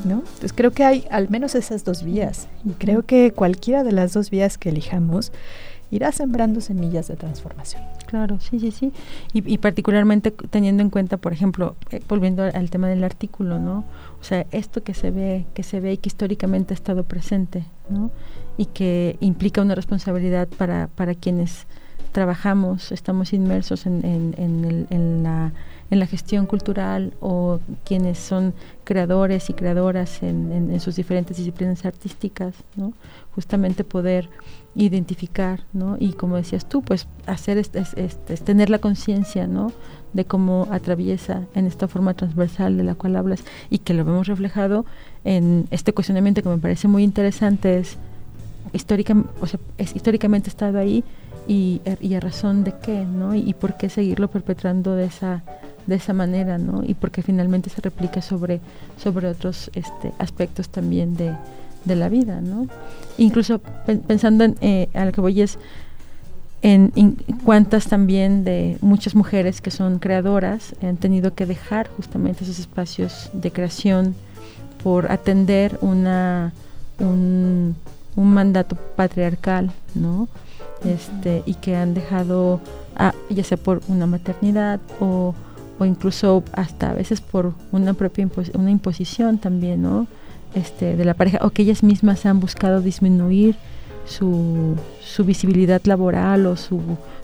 ¿No? 0.04 0.18
Entonces 0.18 0.52
creo 0.52 0.72
que 0.72 0.84
hay 0.84 1.06
al 1.10 1.30
menos 1.30 1.54
esas 1.54 1.84
dos 1.84 2.02
vías 2.02 2.48
y 2.64 2.72
creo 2.72 3.04
que 3.04 3.32
cualquiera 3.32 3.82
de 3.82 3.92
las 3.92 4.12
dos 4.12 4.28
vías 4.28 4.58
que 4.58 4.68
elijamos 4.68 5.32
irá 5.90 6.12
sembrando 6.12 6.60
semillas 6.60 7.08
de 7.08 7.16
transformación. 7.16 7.82
Claro, 8.06 8.38
sí, 8.40 8.60
sí, 8.60 8.70
sí. 8.70 8.92
Y, 9.32 9.52
y 9.52 9.58
particularmente 9.58 10.30
teniendo 10.30 10.82
en 10.82 10.90
cuenta, 10.90 11.16
por 11.16 11.32
ejemplo, 11.32 11.76
eh, 11.90 12.00
volviendo 12.08 12.42
al 12.42 12.70
tema 12.70 12.88
del 12.88 13.02
artículo, 13.02 13.58
¿no? 13.58 13.84
O 14.20 14.24
sea, 14.24 14.46
esto 14.52 14.82
que 14.82 14.94
se 14.94 15.10
ve, 15.10 15.46
que 15.54 15.62
se 15.62 15.80
ve 15.80 15.94
y 15.94 15.96
que 15.96 16.08
históricamente 16.08 16.74
ha 16.74 16.76
estado 16.76 17.04
presente, 17.04 17.64
Y 18.56 18.66
que 18.66 19.16
implica 19.20 19.62
una 19.62 19.74
responsabilidad 19.74 20.48
para, 20.48 20.88
para 20.88 21.14
quienes 21.14 21.66
trabajamos, 22.12 22.92
estamos 22.92 23.32
inmersos 23.32 23.86
en, 23.86 24.04
en, 24.04 25.22
la, 25.22 25.52
en 25.90 25.98
la 25.98 26.06
gestión 26.06 26.46
cultural 26.46 27.12
o 27.20 27.60
quienes 27.84 28.18
son 28.18 28.52
creadores 28.84 29.48
y 29.50 29.54
creadoras 29.54 30.22
en, 30.22 30.80
sus 30.80 30.96
diferentes 30.96 31.36
disciplinas 31.36 31.84
artísticas, 31.84 32.54
¿no? 32.74 32.92
justamente 33.34 33.84
poder 33.84 34.28
identificar, 34.74 35.60
¿no? 35.72 35.96
y 35.98 36.12
como 36.12 36.36
decías 36.36 36.68
tú, 36.68 36.82
pues 36.82 37.06
hacer 37.26 37.58
es, 37.58 37.70
tener 38.44 38.70
la 38.70 38.78
conciencia 38.78 39.46
¿no? 39.46 39.72
de 40.12 40.24
cómo 40.24 40.66
atraviesa 40.70 41.46
en 41.54 41.66
esta 41.66 41.86
forma 41.86 42.14
transversal 42.14 42.76
de 42.76 42.84
la 42.84 42.94
cual 42.94 43.16
hablas 43.16 43.44
y 43.68 43.78
que 43.78 43.94
lo 43.94 44.04
vemos 44.04 44.26
reflejado 44.26 44.84
en 45.24 45.66
este 45.70 45.92
cuestionamiento 45.92 46.42
que 46.42 46.48
me 46.48 46.58
parece 46.58 46.88
muy 46.88 47.02
interesante 47.02 47.78
es 47.78 47.96
histórica, 48.72 49.16
históricamente 49.78 50.48
estado 50.48 50.78
ahí 50.78 51.04
y, 51.48 51.80
y, 52.00 52.14
a 52.14 52.20
razón 52.20 52.64
de 52.64 52.74
qué, 52.82 53.04
¿no? 53.04 53.34
Y, 53.34 53.54
por 53.54 53.76
qué 53.76 53.88
seguirlo 53.88 54.28
perpetrando 54.28 54.94
de 54.94 55.06
esa 55.06 55.42
de 55.86 55.96
esa 55.96 56.12
manera, 56.12 56.58
¿no? 56.58 56.84
Y 56.84 56.94
porque 56.94 57.22
finalmente 57.22 57.70
se 57.70 57.80
replica 57.80 58.22
sobre 58.22 58.60
sobre 59.02 59.26
otros 59.26 59.70
este, 59.74 60.12
aspectos 60.18 60.68
también 60.68 61.16
de, 61.16 61.34
de 61.84 61.96
la 61.96 62.08
vida, 62.08 62.40
¿no? 62.40 62.66
Incluso 63.18 63.60
pensando 64.06 64.44
en 64.44 64.56
eh, 64.60 64.88
a 64.94 65.04
lo 65.04 65.12
que 65.12 65.20
voy 65.20 65.40
es 65.40 65.58
en, 66.62 67.16
cuántas 67.44 67.86
también 67.86 68.44
de 68.44 68.76
muchas 68.80 69.14
mujeres 69.14 69.60
que 69.60 69.70
son 69.70 69.98
creadoras 69.98 70.74
han 70.82 70.98
tenido 70.98 71.34
que 71.34 71.46
dejar 71.46 71.88
justamente 71.96 72.44
esos 72.44 72.58
espacios 72.58 73.30
de 73.32 73.50
creación 73.50 74.14
por 74.82 75.10
atender 75.10 75.78
una 75.80 76.52
un, 76.98 77.76
mandato 78.16 78.76
patriarcal, 78.96 79.70
¿no? 79.94 80.28
Este, 80.84 81.42
y 81.46 81.54
que 81.54 81.76
han 81.76 81.94
dejado, 81.94 82.60
ya 83.30 83.44
sea 83.44 83.56
por 83.56 83.80
una 83.88 84.06
maternidad 84.06 84.80
o, 85.00 85.34
o, 85.78 85.84
incluso 85.84 86.42
hasta 86.52 86.90
a 86.90 86.94
veces 86.94 87.20
por 87.20 87.54
una 87.72 87.94
propia 87.94 88.28
una 88.54 88.70
imposición 88.70 89.38
también, 89.38 89.82
¿no? 89.82 90.06
Este, 90.54 90.96
de 90.96 91.04
la 91.04 91.14
pareja, 91.14 91.38
o 91.42 91.50
que 91.50 91.62
ellas 91.62 91.82
mismas 91.82 92.26
han 92.26 92.40
buscado 92.40 92.80
disminuir 92.80 93.56
su, 94.04 94.76
su 95.00 95.24
visibilidad 95.24 95.80
laboral 95.84 96.46
o 96.46 96.56
su, 96.56 96.80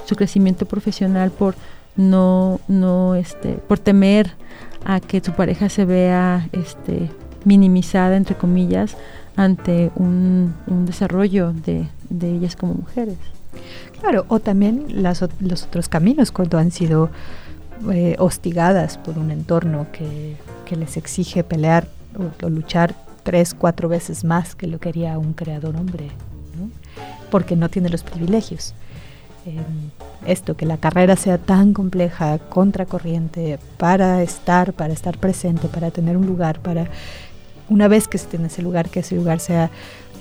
su 0.07 0.15
crecimiento 0.15 0.65
profesional 0.67 1.31
por 1.31 1.57
no, 1.97 2.61
no, 2.69 3.15
este, 3.17 3.55
por 3.55 3.79
temer 3.79 4.33
a 4.85 5.01
que 5.01 5.21
su 5.21 5.33
pareja 5.33 5.69
se 5.69 5.85
vea 5.85 6.49
este, 6.53 7.11
minimizada, 7.47 8.17
entre 8.17 8.37
comillas, 8.37 8.97
ante 9.37 9.91
un, 9.97 10.55
un 10.67 10.85
desarrollo 10.85 11.53
de, 11.53 11.89
de, 12.11 12.35
ellas 12.35 12.57
como 12.57 12.75
mujeres. 12.75 13.17
Claro, 14.01 14.27
o 14.29 14.41
también 14.41 15.03
las, 15.03 15.25
los 15.41 15.63
otros 15.63 15.89
caminos 15.89 16.31
cuando 16.33 16.59
han 16.59 16.71
sido 16.71 17.09
eh, 17.91 18.17
hostigadas 18.19 18.99
por 18.99 19.19
un 19.19 19.31
entorno 19.31 19.87
que, 19.93 20.37
que 20.67 20.77
les 20.77 20.99
exige 20.99 21.45
pelear 21.45 21.89
o, 22.19 22.45
o, 22.45 22.51
luchar 22.51 22.95
tres, 23.23 23.55
cuatro 23.55 23.89
veces 23.89 24.25
más 24.25 24.55
que 24.55 24.67
lo 24.67 24.79
que 24.79 24.91
haría 24.91 25.19
un 25.19 25.33
creador 25.33 25.77
hombre 25.77 26.11
porque 27.31 27.57
no 27.57 27.69
tiene 27.69 27.89
los 27.89 28.03
privilegios. 28.03 28.75
Eh, 29.47 29.61
esto, 30.27 30.57
que 30.57 30.67
la 30.67 30.77
carrera 30.77 31.15
sea 31.15 31.39
tan 31.39 31.73
compleja, 31.73 32.39
contracorriente, 32.39 33.59
para 33.77 34.23
estar, 34.23 34.73
para 34.73 34.93
estar 34.93 35.19
presente, 35.19 35.69
para 35.69 35.91
tener 35.91 36.17
un 36.17 36.27
lugar, 36.27 36.59
para 36.61 36.89
una 37.69 37.89
vez 37.89 38.09
que 38.09 38.17
esté 38.17 38.37
en 38.37 38.47
ese 38.47 38.63
lugar, 38.63 38.89
que 38.89 39.01
ese 39.01 39.17
lugar 39.17 39.41
sea 39.41 39.71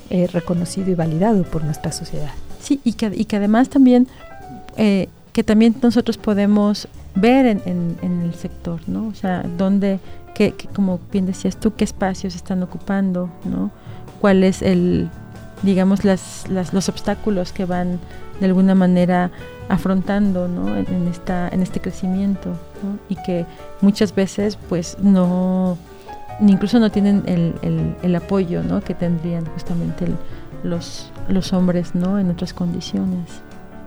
eh, 0.10 0.28
reconocido 0.32 0.90
y 0.92 0.96
validado 0.96 1.44
por 1.44 1.64
nuestra 1.64 1.92
sociedad. 1.92 2.32
Sí, 2.62 2.80
y 2.84 2.94
que, 2.94 3.12
y 3.14 3.26
que 3.26 3.36
además 3.36 3.70
también, 3.70 4.08
eh, 4.78 5.10
que 5.34 5.44
también 5.44 5.76
nosotros 5.82 6.18
podemos 6.18 6.88
ver 7.16 7.46
en, 7.46 7.62
en, 7.66 8.22
el 8.22 8.34
sector, 8.34 8.82
¿no? 8.88 9.08
O 9.08 9.14
sea, 9.14 9.46
dónde, 9.58 10.00
que, 10.34 10.54
como 10.74 11.00
bien 11.12 11.26
decías 11.26 11.58
tú, 11.58 11.76
qué 11.76 11.84
espacios 11.84 12.36
están 12.36 12.62
ocupando, 12.64 13.30
¿no? 13.46 13.72
¿Cuál 14.20 14.44
es 14.44 14.62
el 14.62 15.10
digamos, 15.64 16.04
las, 16.04 16.46
los 16.50 16.90
obstáculos 16.90 17.52
que 17.52 17.66
van 17.66 18.00
de 18.40 18.46
alguna 18.46 18.76
manera 18.76 19.32
afrontando 19.70 20.48
¿no? 20.48 20.76
en, 20.76 21.08
esta, 21.08 21.48
en 21.50 21.62
este 21.62 21.80
crecimiento 21.80 22.54
y 23.10 23.16
que 23.16 23.46
muchas 23.82 24.14
veces 24.14 24.58
pues 24.70 24.98
no 25.02 25.78
incluso 26.42 26.80
no 26.80 26.90
tienen 26.92 27.24
el, 27.26 27.96
el, 28.02 28.16
apoyo 28.16 28.64
¿no? 28.64 28.82
que 28.82 28.94
tendrían 28.94 29.46
justamente 29.46 30.06
los, 30.64 31.12
los 31.30 31.54
hombres 31.54 31.96
¿no? 31.96 32.20
en 32.20 32.30
otras 32.30 32.54
condiciones. 32.54 33.30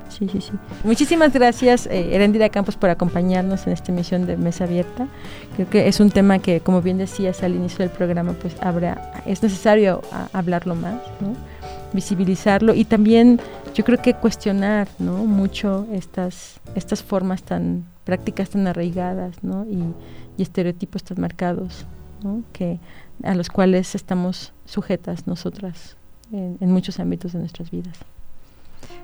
Sí, 0.09 0.29
sí, 0.33 0.41
sí. 0.41 0.53
Muchísimas 0.85 1.33
gracias, 1.33 1.87
eh, 1.87 2.15
Erendira 2.15 2.49
Campos, 2.49 2.77
por 2.77 2.89
acompañarnos 2.91 3.67
en 3.67 3.75
esta 3.75 3.93
emisión 3.93 4.27
de 4.27 4.37
Mesa 4.37 4.65
Abierta. 4.65 5.07
Creo 5.55 5.69
que 5.69 5.87
es 5.87 6.01
un 6.01 6.11
tema 6.11 6.39
que, 6.39 6.61
como 6.61 6.81
bien 6.81 6.99
decías 6.99 7.43
al 7.43 7.55
inicio 7.55 7.81
del 7.81 7.91
programa, 7.91 8.33
pues 8.33 8.57
habrá, 8.61 9.13
es 9.27 9.43
necesario 9.43 10.01
hablarlo 10.33 10.75
más, 10.75 10.97
¿no? 11.21 11.35
visibilizarlo 11.93 12.75
y 12.75 12.85
también 12.85 13.41
yo 13.75 13.85
creo 13.85 14.01
que 14.01 14.15
cuestionar 14.15 14.89
¿no? 14.99 15.25
mucho 15.25 15.87
estas, 15.93 16.61
estas 16.75 17.03
formas 17.03 17.43
tan 17.43 17.87
prácticas 18.05 18.51
tan 18.51 18.67
arraigadas 18.67 19.43
¿no? 19.43 19.67
y, 19.67 19.95
estereotipos 20.43 21.03
tan 21.03 21.21
marcados 21.21 21.85
¿no? 22.23 22.43
que, 22.53 22.81
a 23.23 23.35
los 23.35 23.49
cuales 23.49 23.95
estamos 23.95 24.53
sujetas 24.65 25.27
nosotras 25.27 25.97
en, 26.33 26.71
muchos 26.71 27.01
ámbitos 27.01 27.33
de 27.33 27.41
nuestras 27.41 27.71
vidas. 27.71 27.99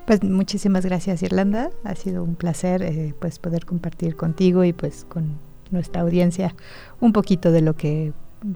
Pues 0.07 0.23
muchísimas 0.23 0.85
gracias 0.85 1.23
Irlanda, 1.23 1.71
ha 1.83 1.95
sido 1.95 2.23
un 2.23 2.37
placer 2.37 2.83
eh, 2.83 3.15
pues 3.19 3.39
poder 3.39 3.65
compartir 3.65 4.17
contigo 4.17 4.63
y 4.65 4.73
pues 4.73 5.05
con 5.09 5.39
nuestra 5.71 6.03
audiencia 6.03 6.55
un 7.01 7.13
poquito 7.13 7.51
de 7.51 7.63
lo 7.63 7.75
que 7.75 8.13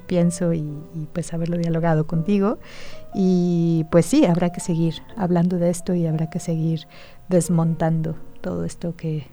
pienso 0.06 0.52
y, 0.52 0.64
pues 1.12 1.32
haberlo 1.32 1.56
dialogado 1.56 2.06
contigo. 2.06 2.58
Y 3.14 3.86
pues 3.90 4.06
sí, 4.06 4.26
habrá 4.26 4.50
que 4.50 4.60
seguir 4.60 5.02
hablando 5.16 5.56
de 5.56 5.70
esto 5.70 5.94
y 5.94 6.06
habrá 6.06 6.28
que 6.28 6.40
seguir 6.40 6.86
desmontando 7.28 8.14
todo 8.40 8.64
esto 8.64 8.94
que, 8.96 9.26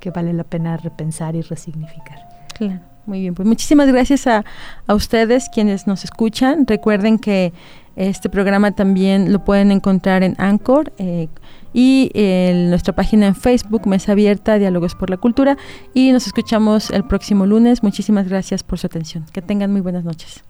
que 0.00 0.10
vale 0.10 0.32
la 0.32 0.44
pena 0.44 0.76
repensar 0.76 1.34
y 1.34 1.42
resignificar. 1.42 2.46
Claro. 2.54 2.97
Muy 3.08 3.20
bien, 3.20 3.34
pues 3.34 3.48
muchísimas 3.48 3.88
gracias 3.88 4.26
a, 4.26 4.44
ustedes 4.86 5.48
quienes 5.48 5.86
nos 5.86 6.04
escuchan. 6.04 6.66
Recuerden 6.66 7.18
que 7.18 7.54
este 7.96 8.28
programa 8.28 8.72
también 8.72 9.32
lo 9.32 9.42
pueden 9.46 9.72
encontrar 9.72 10.22
en 10.22 10.34
Anchor. 10.36 10.92
Eh, 10.98 11.28
y 11.72 12.10
en 12.12 12.68
nuestra 12.68 12.94
página 12.94 13.26
en 13.26 13.34
Facebook, 13.34 13.86
Mesa 13.86 14.12
Abierta, 14.12 14.58
Diálogos 14.58 14.94
por 14.94 15.08
la 15.08 15.16
Cultura. 15.16 15.56
Y 15.94 16.12
nos 16.12 16.26
escuchamos 16.26 16.90
el 16.90 17.02
próximo 17.02 17.46
lunes. 17.46 17.82
Muchísimas 17.82 18.28
gracias 18.28 18.62
por 18.62 18.78
su 18.78 18.86
atención. 18.86 19.24
Que 19.32 19.40
tengan 19.40 19.72
muy 19.72 19.80
buenas 19.80 20.04
noches. 20.04 20.44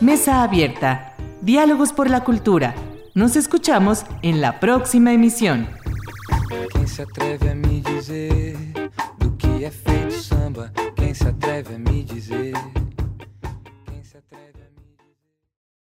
Mesa 0.00 0.44
Abierta, 0.44 1.16
Diálogos 1.42 1.92
por 1.92 2.08
la 2.08 2.22
Cultura. 2.22 2.85
Nos 3.16 3.34
escuchamos 3.34 4.04
en 4.20 4.42
la 4.42 4.60
próxima 4.60 5.10
emisión. 5.10 5.66